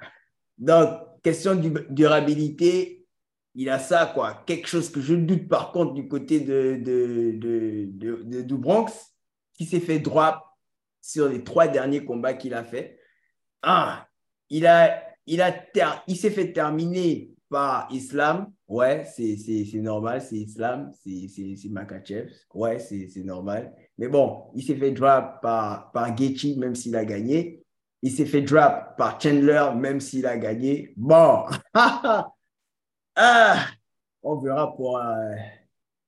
[0.58, 3.06] Donc, question de durabilité,
[3.54, 4.42] il a ça, quoi.
[4.46, 8.92] Quelque chose que je doute par contre du côté de, de, de, de, du Bronx,
[9.54, 10.36] qui s'est fait drop
[11.00, 12.98] sur les trois derniers combats qu'il a fait.
[13.62, 14.06] Ah,
[14.50, 18.52] il a, il s'est fait terminer par Islam.
[18.66, 19.36] Ouais, c'est
[19.74, 22.30] normal, c'est Islam, c'est Makachev.
[22.54, 23.74] Ouais, c'est normal.
[23.96, 26.08] Mais bon, il s'est fait drop par, par
[26.56, 27.62] même s'il a gagné.
[28.02, 30.92] Il s'est fait drop par Chandler, même s'il a gagné.
[30.96, 31.44] Bon,
[33.16, 33.66] ah,
[34.22, 35.34] on verra pour euh,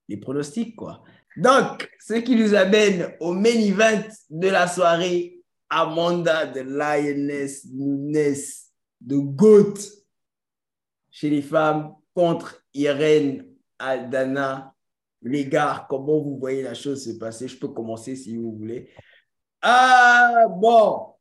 [0.09, 1.03] les pronostics, quoi.
[1.37, 7.67] Donc, ce qui nous amène au main event de la soirée, Amanda de Lioness
[9.01, 9.75] de GOAT
[11.11, 13.47] chez les femmes contre Irène
[13.79, 14.75] Aldana.
[15.23, 17.49] Les gars, comment vous voyez la chose se passer?
[17.49, 18.91] Je peux commencer si vous voulez.
[19.63, 21.15] Ah, bon,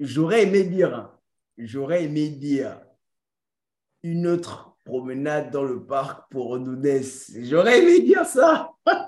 [0.00, 1.18] j'aurais aimé dire, hein,
[1.56, 2.80] j'aurais aimé dire
[4.02, 7.02] une autre promenade dans le parc pour Nunes.
[7.36, 8.72] J'aurais aimé dire ça.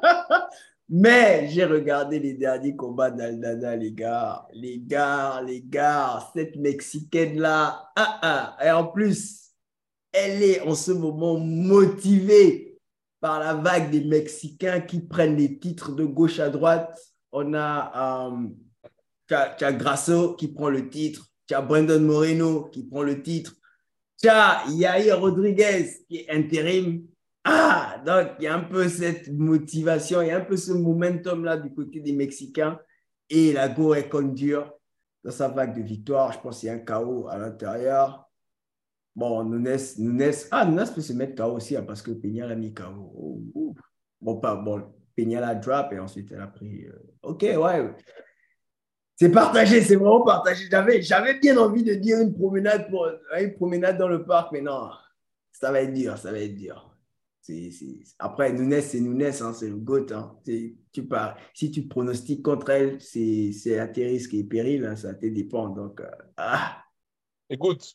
[0.88, 4.46] Mais j'ai regardé les derniers combats d'Aldana, les gars.
[4.52, 7.90] Les gars, les gars, cette Mexicaine-là.
[7.96, 8.56] Ah, ah.
[8.64, 9.50] Et en plus,
[10.12, 12.78] elle est en ce moment motivée
[13.20, 16.94] par la vague des Mexicains qui prennent les titres de gauche à droite.
[17.32, 18.30] On a,
[19.30, 21.26] as Grasso qui prend le titre.
[21.46, 23.54] Tu as Brandon Moreno qui prend le titre.
[24.20, 27.06] Tu as Yair Rodriguez qui est intérim.
[27.44, 30.72] Ah, donc il y a un peu cette motivation, il y a un peu ce
[30.72, 32.78] momentum-là du côté des Mexicains.
[33.30, 34.72] Et la Go est condure
[35.22, 36.32] dans sa vague de victoire.
[36.32, 38.28] Je pense qu'il y a un chaos à l'intérieur.
[39.16, 42.56] Bon, Nunes, Nunes, ah, Nunes peut se mettre KO aussi hein, parce que Peña l'a
[42.56, 43.12] mis KO.
[43.16, 43.74] Oh, oh.
[44.20, 44.82] Bon, pas, bon,
[45.14, 46.86] Peña l'a drop et ensuite elle a pris.
[46.86, 47.94] euh, Ok, ouais.
[49.16, 50.66] C'est partagé, c'est vraiment partagé.
[50.68, 53.06] J'avais, j'avais bien envie de dire une promenade, pour,
[53.38, 54.90] une promenade dans le parc, mais non,
[55.52, 56.93] ça va être dur, ça va être dur.
[58.18, 60.06] Après, Nunes, c'est Nunes, hein, c'est le GOAT.
[60.12, 60.38] Hein.
[61.52, 65.76] Si tu pronostiques contre elle, c'est à tes risques et périls, hein, ça te dépend.
[65.76, 66.82] Euh, ah.
[67.50, 67.94] Écoute,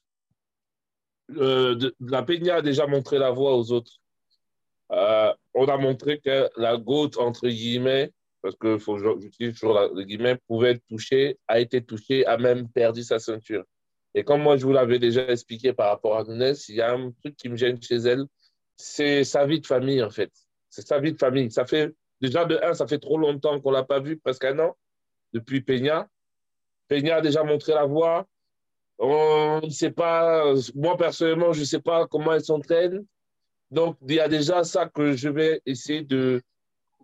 [1.29, 3.93] la Peña a déjà montré la voie aux autres.
[4.91, 8.77] Euh, on a montré que la GOAT, entre guillemets, parce que
[9.19, 13.63] j'utilise toujours les guillemets, pouvait être touchée, a été touchée, a même perdu sa ceinture.
[14.15, 16.93] Et comme moi, je vous l'avais déjà expliqué par rapport à Nunes, il y a
[16.93, 18.25] un truc qui me gêne chez elle,
[18.79, 20.31] c'est sa vie de famille, en fait.
[20.69, 21.51] C'est sa vie de famille.
[21.51, 24.45] Ça fait, déjà, de un, ça fait trop longtemps qu'on ne l'a pas vu, presque
[24.45, 24.77] un an,
[25.33, 26.07] depuis Peña.
[26.87, 28.25] Peña a déjà montré la voie.
[28.97, 33.05] On ne sait pas, moi personnellement, je ne sais pas comment elle s'entraîne.
[33.69, 36.41] Donc, il y a déjà ça que je vais essayer de,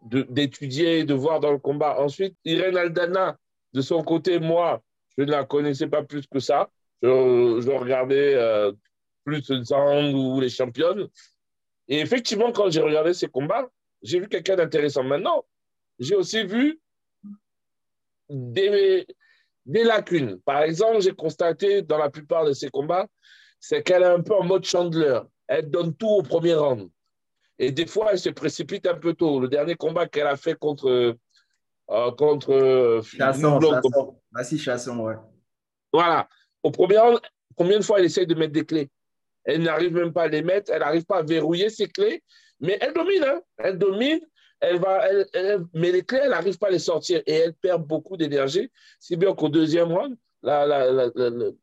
[0.01, 1.99] d'étudier et de voir dans le combat.
[1.99, 3.37] Ensuite, Irène Aldana,
[3.73, 4.81] de son côté, moi,
[5.17, 6.69] je ne la connaissais pas plus que ça.
[7.01, 8.71] Je, regardais euh,
[9.25, 11.09] plus le Sound ou les championnes.
[11.87, 13.69] Et effectivement, quand j'ai regardé ces combats,
[14.01, 15.03] j'ai vu quelqu'un d'intéressant.
[15.03, 15.45] Maintenant,
[15.99, 16.79] j'ai aussi vu
[18.29, 19.05] des,
[19.65, 20.39] des lacunes.
[20.45, 23.07] Par exemple, j'ai constaté dans la plupart de ces combats,
[23.59, 25.19] c'est qu'elle est un peu en mode Chandler.
[25.47, 26.89] Elle donne tout au premier round.
[27.57, 29.39] Et des fois, elle se précipite un peu tôt.
[29.39, 30.89] Le dernier combat qu'elle a fait contre.
[30.89, 31.13] Euh,
[32.17, 34.57] contre euh, Chasson, Chasson.
[34.57, 35.15] Chasson, ouais.
[35.93, 36.27] Voilà.
[36.63, 37.19] Au premier round,
[37.55, 38.89] combien de fois elle essaye de mettre des clés?
[39.45, 42.21] Elle n'arrive même pas à les mettre, elle n'arrive pas à verrouiller ses clés,
[42.59, 43.41] mais elle domine, hein.
[43.57, 44.19] elle domine,
[44.59, 45.07] elle va,
[45.73, 49.15] mais les clés, elle n'arrive pas à les sortir et elle perd beaucoup d'énergie, si
[49.15, 51.09] bien qu'au deuxième round, la, la,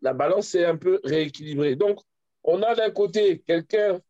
[0.01, 1.77] la, balance s'est un peu rééquilibrée.
[1.77, 2.01] Donc,
[2.43, 4.01] on a d'un côté quelqu'un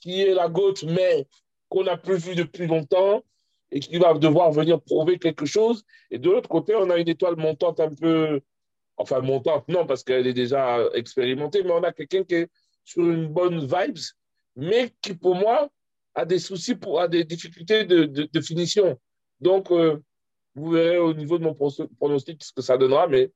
[0.00, 1.26] qui est la goutte, mais
[1.68, 3.22] qu'on n'a plus vu depuis longtemps
[3.70, 5.84] et qui va devoir venir prouver quelque chose.
[6.10, 8.40] Et de l'autre côté, on a une étoile montante un peu,
[8.96, 12.50] enfin montante, non, parce qu'elle est déjà expérimentée, mais on a quelqu'un qui est
[12.86, 13.98] sur une bonne vibes,
[14.54, 15.68] mais qui pour moi
[16.14, 18.98] a des soucis, pour, a des difficultés de, de, finition.
[19.40, 19.98] Donc, euh,
[20.54, 23.30] vous verrez au niveau de mon pronostic ce que ça donnera, mais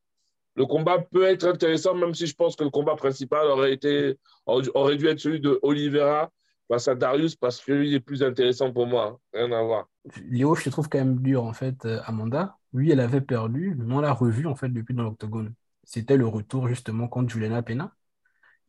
[0.55, 4.19] le combat peut être intéressant, même si je pense que le combat principal aurait, été,
[4.47, 6.31] aurait dû être celui de Oliveira
[6.69, 9.21] face à Darius, parce qu'il est plus intéressant pour moi.
[9.35, 9.89] Rien à voir.
[10.31, 12.57] Léo, je te trouve quand même dur, en fait, euh, Amanda.
[12.73, 15.53] Oui, elle avait perdu, mais on l'a revu, en fait, depuis dans l'octogone.
[15.83, 17.93] C'était le retour, justement, contre Juliana Pena.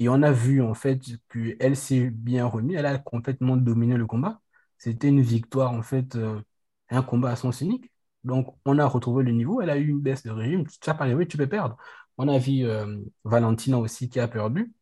[0.02, 1.00] Et on a vu en fait
[1.32, 4.42] qu'elle s'est bien remise, elle a complètement dominé le combat.
[4.80, 6.42] C'était une victoire en fait, euh,
[6.90, 7.92] un combat à sens unique.
[8.24, 11.28] Donc on a retrouvé le niveau, elle a eu une baisse de régime, ça arrivé,
[11.28, 11.78] tu peux perdre.
[12.18, 14.74] On a vu euh, Valentina aussi qui a perdu,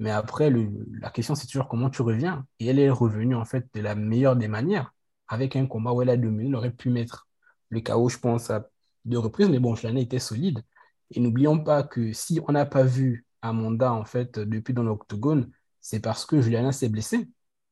[0.00, 0.50] mais après
[1.00, 2.46] la question c'est toujours comment tu reviens.
[2.60, 4.94] Et elle est revenue en fait de la meilleure des manières,
[5.28, 7.28] avec un combat où elle a dominé, elle aurait pu mettre
[7.70, 8.68] le chaos, je pense, à
[9.04, 10.62] deux reprises, mais bon, l'année était solide.
[11.12, 15.50] Et n'oublions pas que si on n'a pas vu Amanda, en fait, depuis dans l'octogone,
[15.80, 17.28] c'est parce que Juliana s'est blessée.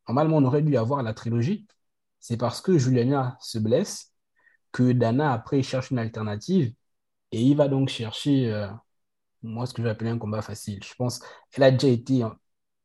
[0.08, 1.66] Normalement, on aurait dû avoir la trilogie.
[2.20, 4.12] C'est parce que Juliana se blesse
[4.72, 6.74] que Dana, après, cherche une alternative
[7.32, 8.68] et il va donc chercher, euh,
[9.42, 10.82] moi, ce que je un combat facile.
[10.84, 12.24] Je pense qu'elle a déjà été,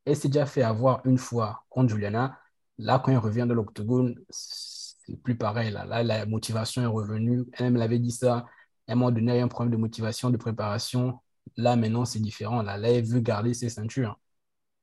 [0.06, 2.40] elle s'est déjà fait avoir une fois contre Juliana.
[2.78, 5.72] Là, quand elle revient de l'octogone, c'est plus pareil.
[5.72, 5.86] Là.
[5.86, 7.46] là, la motivation est revenue.
[7.54, 8.46] Elle me l'avait dit ça.
[8.88, 11.20] Elle m'a donné un problème de motivation, de préparation.
[11.58, 12.62] Là, maintenant, c'est différent.
[12.62, 14.20] Là, là, elle veut garder ses ceintures.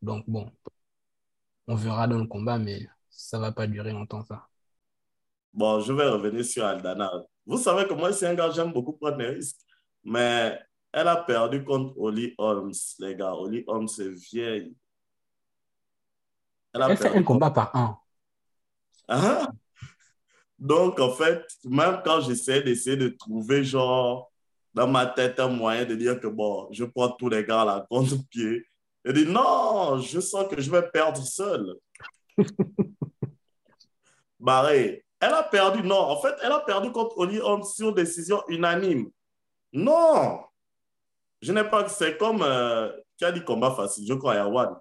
[0.03, 0.51] Donc, bon,
[1.67, 4.49] on verra dans le combat, mais ça ne va pas durer longtemps, ça.
[5.53, 7.11] Bon, je vais revenir sur Aldana.
[7.47, 9.57] Vous savez que moi, c'est un gars, j'aime beaucoup prendre des risques.
[10.05, 10.59] Mais
[10.93, 13.35] elle a perdu contre Oli Holmes, les gars.
[13.35, 14.77] Oli Holmes est vieille.
[16.73, 17.99] Elle, a fait un combat par an.
[19.09, 19.49] Ah.
[20.59, 24.33] Donc, en fait, même quand j'essaie d'essayer de trouver, genre,
[24.77, 27.65] dans ma tête un moyen de dire que bon, je prends tous les gars à
[27.65, 28.63] la contre-pied.
[29.07, 31.77] Et dit non, je sens que je vais perdre seul.
[34.39, 35.03] Barré.
[35.19, 35.97] Elle a perdu, non.
[35.97, 39.09] En fait, elle a perdu contre Oli Holmes sur décision unanime.
[39.73, 40.41] Non.
[41.41, 41.89] Je n'ai pas.
[41.89, 42.43] C'est comme.
[42.43, 44.77] Euh, qui a dit combat facile Je crois, Yawan.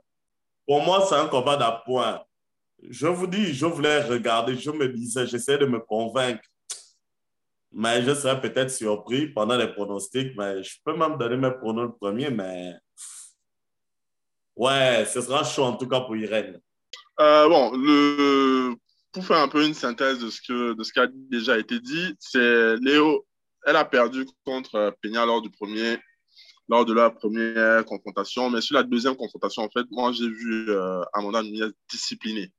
[0.67, 2.21] Pour moi, c'est un combat d'appoint.
[2.89, 6.43] Je vous dis, je voulais regarder, je me disais, j'essaie de me convaincre
[7.77, 11.99] mais je serais peut-être surpris pendant les pronostics, mais je peux même donner mes pronostics
[11.99, 12.73] premier, mais
[14.55, 16.61] ouais, ce sera chaud en tout cas pour Irène.
[17.19, 18.75] Euh, bon, le...
[19.11, 21.81] pour faire un peu une synthèse de ce, que, de ce qui a déjà été
[21.81, 23.25] dit, c'est Léo,
[23.65, 25.97] elle a perdu contre Peña lors du premier,
[26.69, 30.69] lors de la première confrontation, mais sur la deuxième confrontation, en fait, moi j'ai vu
[30.69, 32.53] euh, Amanda Nunez disciplinée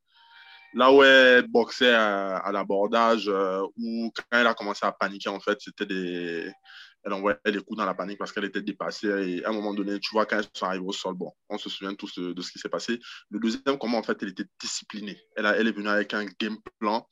[0.76, 5.40] là où elle boxait à, l'abordage, euh, ou quand elle a commencé à paniquer, en
[5.40, 6.52] fait, c'était des.
[7.02, 9.08] elle envoyait les coups dans la panique parce qu'elle était dépassée.
[9.08, 11.56] Et à un moment donné, tu vois, quand elles sont arrivées au sol, bon, on
[11.56, 13.00] se souvient tous de, ce qui s'est passé.
[13.30, 15.18] Le deuxième comment en fait, elle était disciplinée.
[15.34, 17.08] Elle, elle est venue avec un game plan.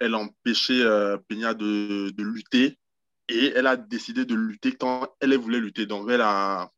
[0.00, 2.80] Elle a empêché euh, Peña de, de, lutter
[3.28, 5.86] et elle a décidé de lutter quand elle voulait lutter.
[5.86, 6.72] Donc, vers la,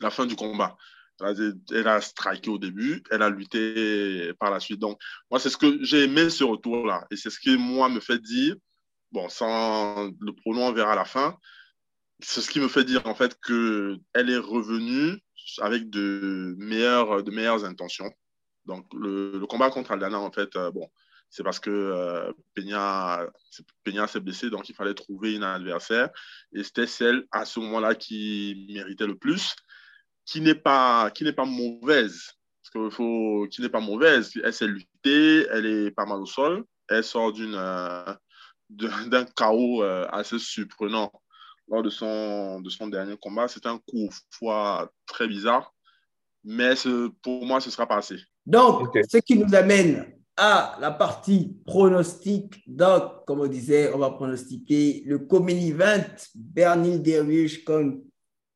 [0.00, 0.76] la fin du combat.
[1.22, 4.80] Elle a striké au début, elle a lutté par la suite.
[4.80, 5.00] Donc,
[5.30, 7.06] moi, c'est ce que j'ai aimé ce retour-là.
[7.10, 8.56] Et c'est ce qui, moi, me fait dire,
[9.12, 11.36] bon, sans le pronom, on verra à la fin,
[12.20, 15.20] c'est ce qui me fait dire, en fait, qu'elle est revenue
[15.60, 18.10] avec de meilleures, de meilleures intentions.
[18.64, 20.88] Donc, le, combat contre Aldana, en fait, euh, bon,
[21.30, 23.26] c'est parce que euh, Peña,
[23.84, 26.10] Peña s'est blessé, donc il fallait trouver une adversaire.
[26.52, 29.56] Et c'était celle, à ce moment-là, qui méritait le plus
[30.24, 32.32] qui n'est pas, qui n'est pas mauvaise.
[32.62, 34.32] Parce qu'il faut, qui n'est pas mauvaise.
[34.42, 36.64] Elle s'est luttée, elle est pas mal au sol.
[36.88, 38.14] Elle sort d'une, euh,
[39.08, 41.12] d'un chaos euh, assez surprenant
[41.68, 43.48] lors de son, de son dernier combat.
[43.48, 45.72] C'est un coup foi très bizarre.
[46.44, 46.74] Mais
[47.22, 48.18] pour moi, ce sera pas assez.
[48.44, 52.62] Donc, ce qui nous amène à la partie pronostic.
[52.66, 57.98] Donc, comme on disait, on va pronostiquer le Comedy Event, Bernie Derwish contre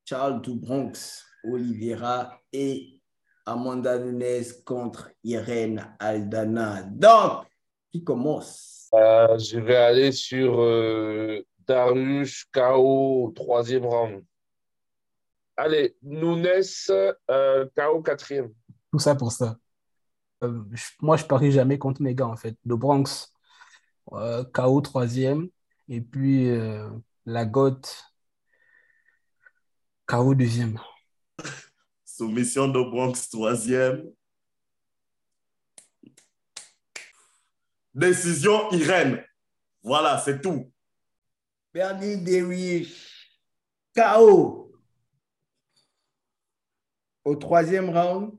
[0.04, 1.24] Charles Dubronx.
[1.46, 3.00] Oliveira et
[3.46, 6.82] Amanda Nunes contre Irene Aldana.
[6.82, 7.46] Donc,
[7.92, 8.88] qui commence?
[8.92, 14.24] Euh, Je vais aller sur euh, Darius KO troisième round.
[15.56, 18.52] Allez, Nunes euh, KO quatrième.
[18.92, 19.56] Tout ça pour ça.
[20.42, 20.62] Euh,
[21.00, 22.56] moi, je parie jamais contre mes gars, en fait.
[22.64, 23.32] Le Bronx,
[24.06, 25.48] KO troisième.
[25.88, 26.50] Et puis,
[27.24, 28.12] la Goth,
[30.06, 30.78] KO deuxième.
[32.04, 34.10] Soumission de Bronx, troisième.
[37.94, 39.24] Décision Irène.
[39.82, 40.70] Voilà, c'est tout.
[41.72, 43.40] Bernie Derwish,
[43.94, 44.72] KO.
[47.24, 48.32] Au troisième round.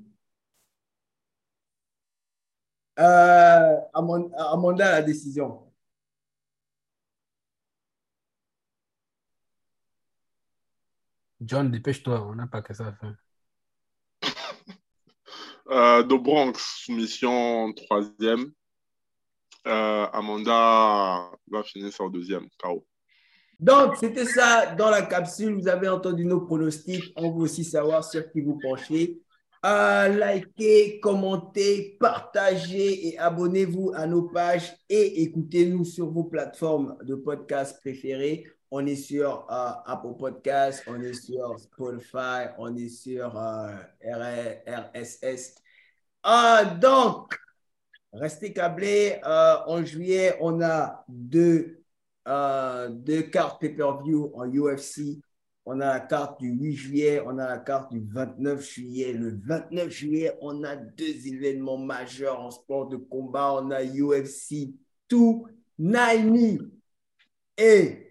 [2.99, 5.66] Euh, Amanda, la décision.
[11.47, 13.15] John, dépêche-toi, on n'a pas que ça à faire.
[15.69, 16.53] Euh, de Bronx,
[16.85, 18.53] soumission troisième.
[19.67, 22.87] Euh, Amanda va finir sur deuxième, KO.
[23.59, 25.55] Donc, c'était ça dans la capsule.
[25.55, 27.11] Vous avez entendu nos pronostics.
[27.17, 29.19] On veut aussi savoir sur qui vous penchez.
[29.65, 37.15] Euh, likez, commentez, partagez et abonnez-vous à nos pages et écoutez-nous sur vos plateformes de
[37.15, 38.45] podcast préférées.
[38.69, 45.55] On est sur euh, Apple Podcast, on est sur Spotify, on est sur euh, RSS.
[46.23, 47.39] Ah, donc,
[48.11, 49.21] restez câblés.
[49.23, 51.81] Euh, en juillet, on a deux,
[52.89, 55.21] deux cartes pay-per-view en UFC.
[55.65, 59.13] On a la carte du 8 juillet, on a la carte du 29 juillet.
[59.13, 63.53] Le 29 juillet, on a deux événements majeurs en sport de combat.
[63.53, 64.73] On a UFC
[65.09, 66.59] 290
[67.57, 68.06] et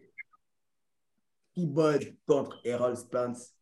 [1.57, 3.55] Keyboard contre Errol Spence.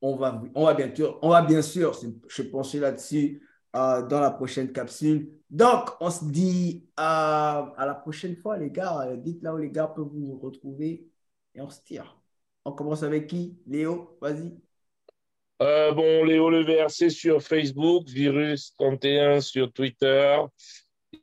[0.00, 3.42] On va, on va, bien, sûr, on va bien sûr se pencher là-dessus
[3.76, 5.30] euh, dans la prochaine capsule.
[5.50, 9.16] Donc, on se dit euh, à la prochaine fois, les gars.
[9.16, 11.06] Dites là où les gars peuvent vous retrouver
[11.54, 12.20] et on se tire.
[12.64, 13.58] On commence avec qui?
[13.66, 14.52] Léo, vas-y.
[15.62, 20.38] Euh, bon, Léo Le VRC sur Facebook, Virus31 sur Twitter.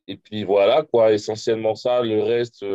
[0.07, 2.01] Et puis voilà, quoi, essentiellement ça.
[2.01, 2.65] Le reste,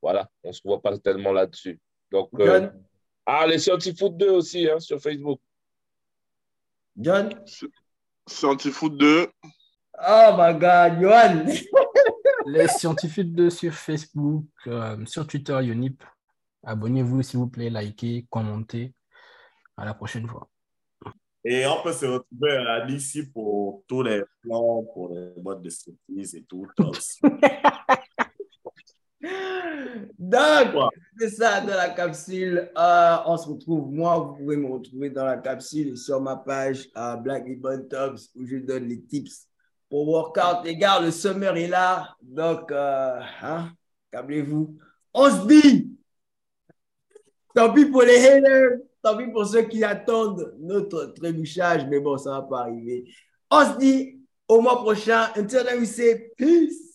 [0.00, 1.80] voilà, on ne se voit pas tellement là-dessus.
[2.14, 2.70] Donc, euh,
[3.26, 5.40] ah, les Scientifoot 2 aussi hein, sur Facebook.
[6.96, 7.34] John?
[8.24, 9.26] Scientifoot 2.
[9.98, 11.44] Oh my God, Johan
[12.46, 16.04] Les Scientifoot 2 sur Facebook, euh, sur Twitter, Unip.
[16.62, 18.94] Abonnez-vous, s'il vous plaît, likez, commentez.
[19.76, 20.48] À la prochaine fois.
[21.44, 25.68] Et on peut se retrouver à ici pour tous les plans, pour les boîtes de
[25.68, 26.68] surprise et tout.
[30.18, 32.70] Donc, c'est ça dans la capsule.
[32.76, 36.88] Euh, on se retrouve, moi, vous pouvez me retrouver dans la capsule sur ma page
[36.96, 39.46] euh, Black Ribbon Tops où je donne les tips
[39.88, 40.64] pour workout.
[40.64, 42.14] Les gars, le summer est là.
[42.22, 43.70] Donc, euh, hein,
[44.10, 44.76] câblez-vous.
[45.12, 45.96] On se dit,
[47.54, 52.18] tant pis pour les haters, tant pis pour ceux qui attendent notre trébuchage, mais bon,
[52.18, 53.04] ça va pas arriver.
[53.50, 55.28] On se dit au mois prochain.
[55.36, 56.93] Until then, we say peace.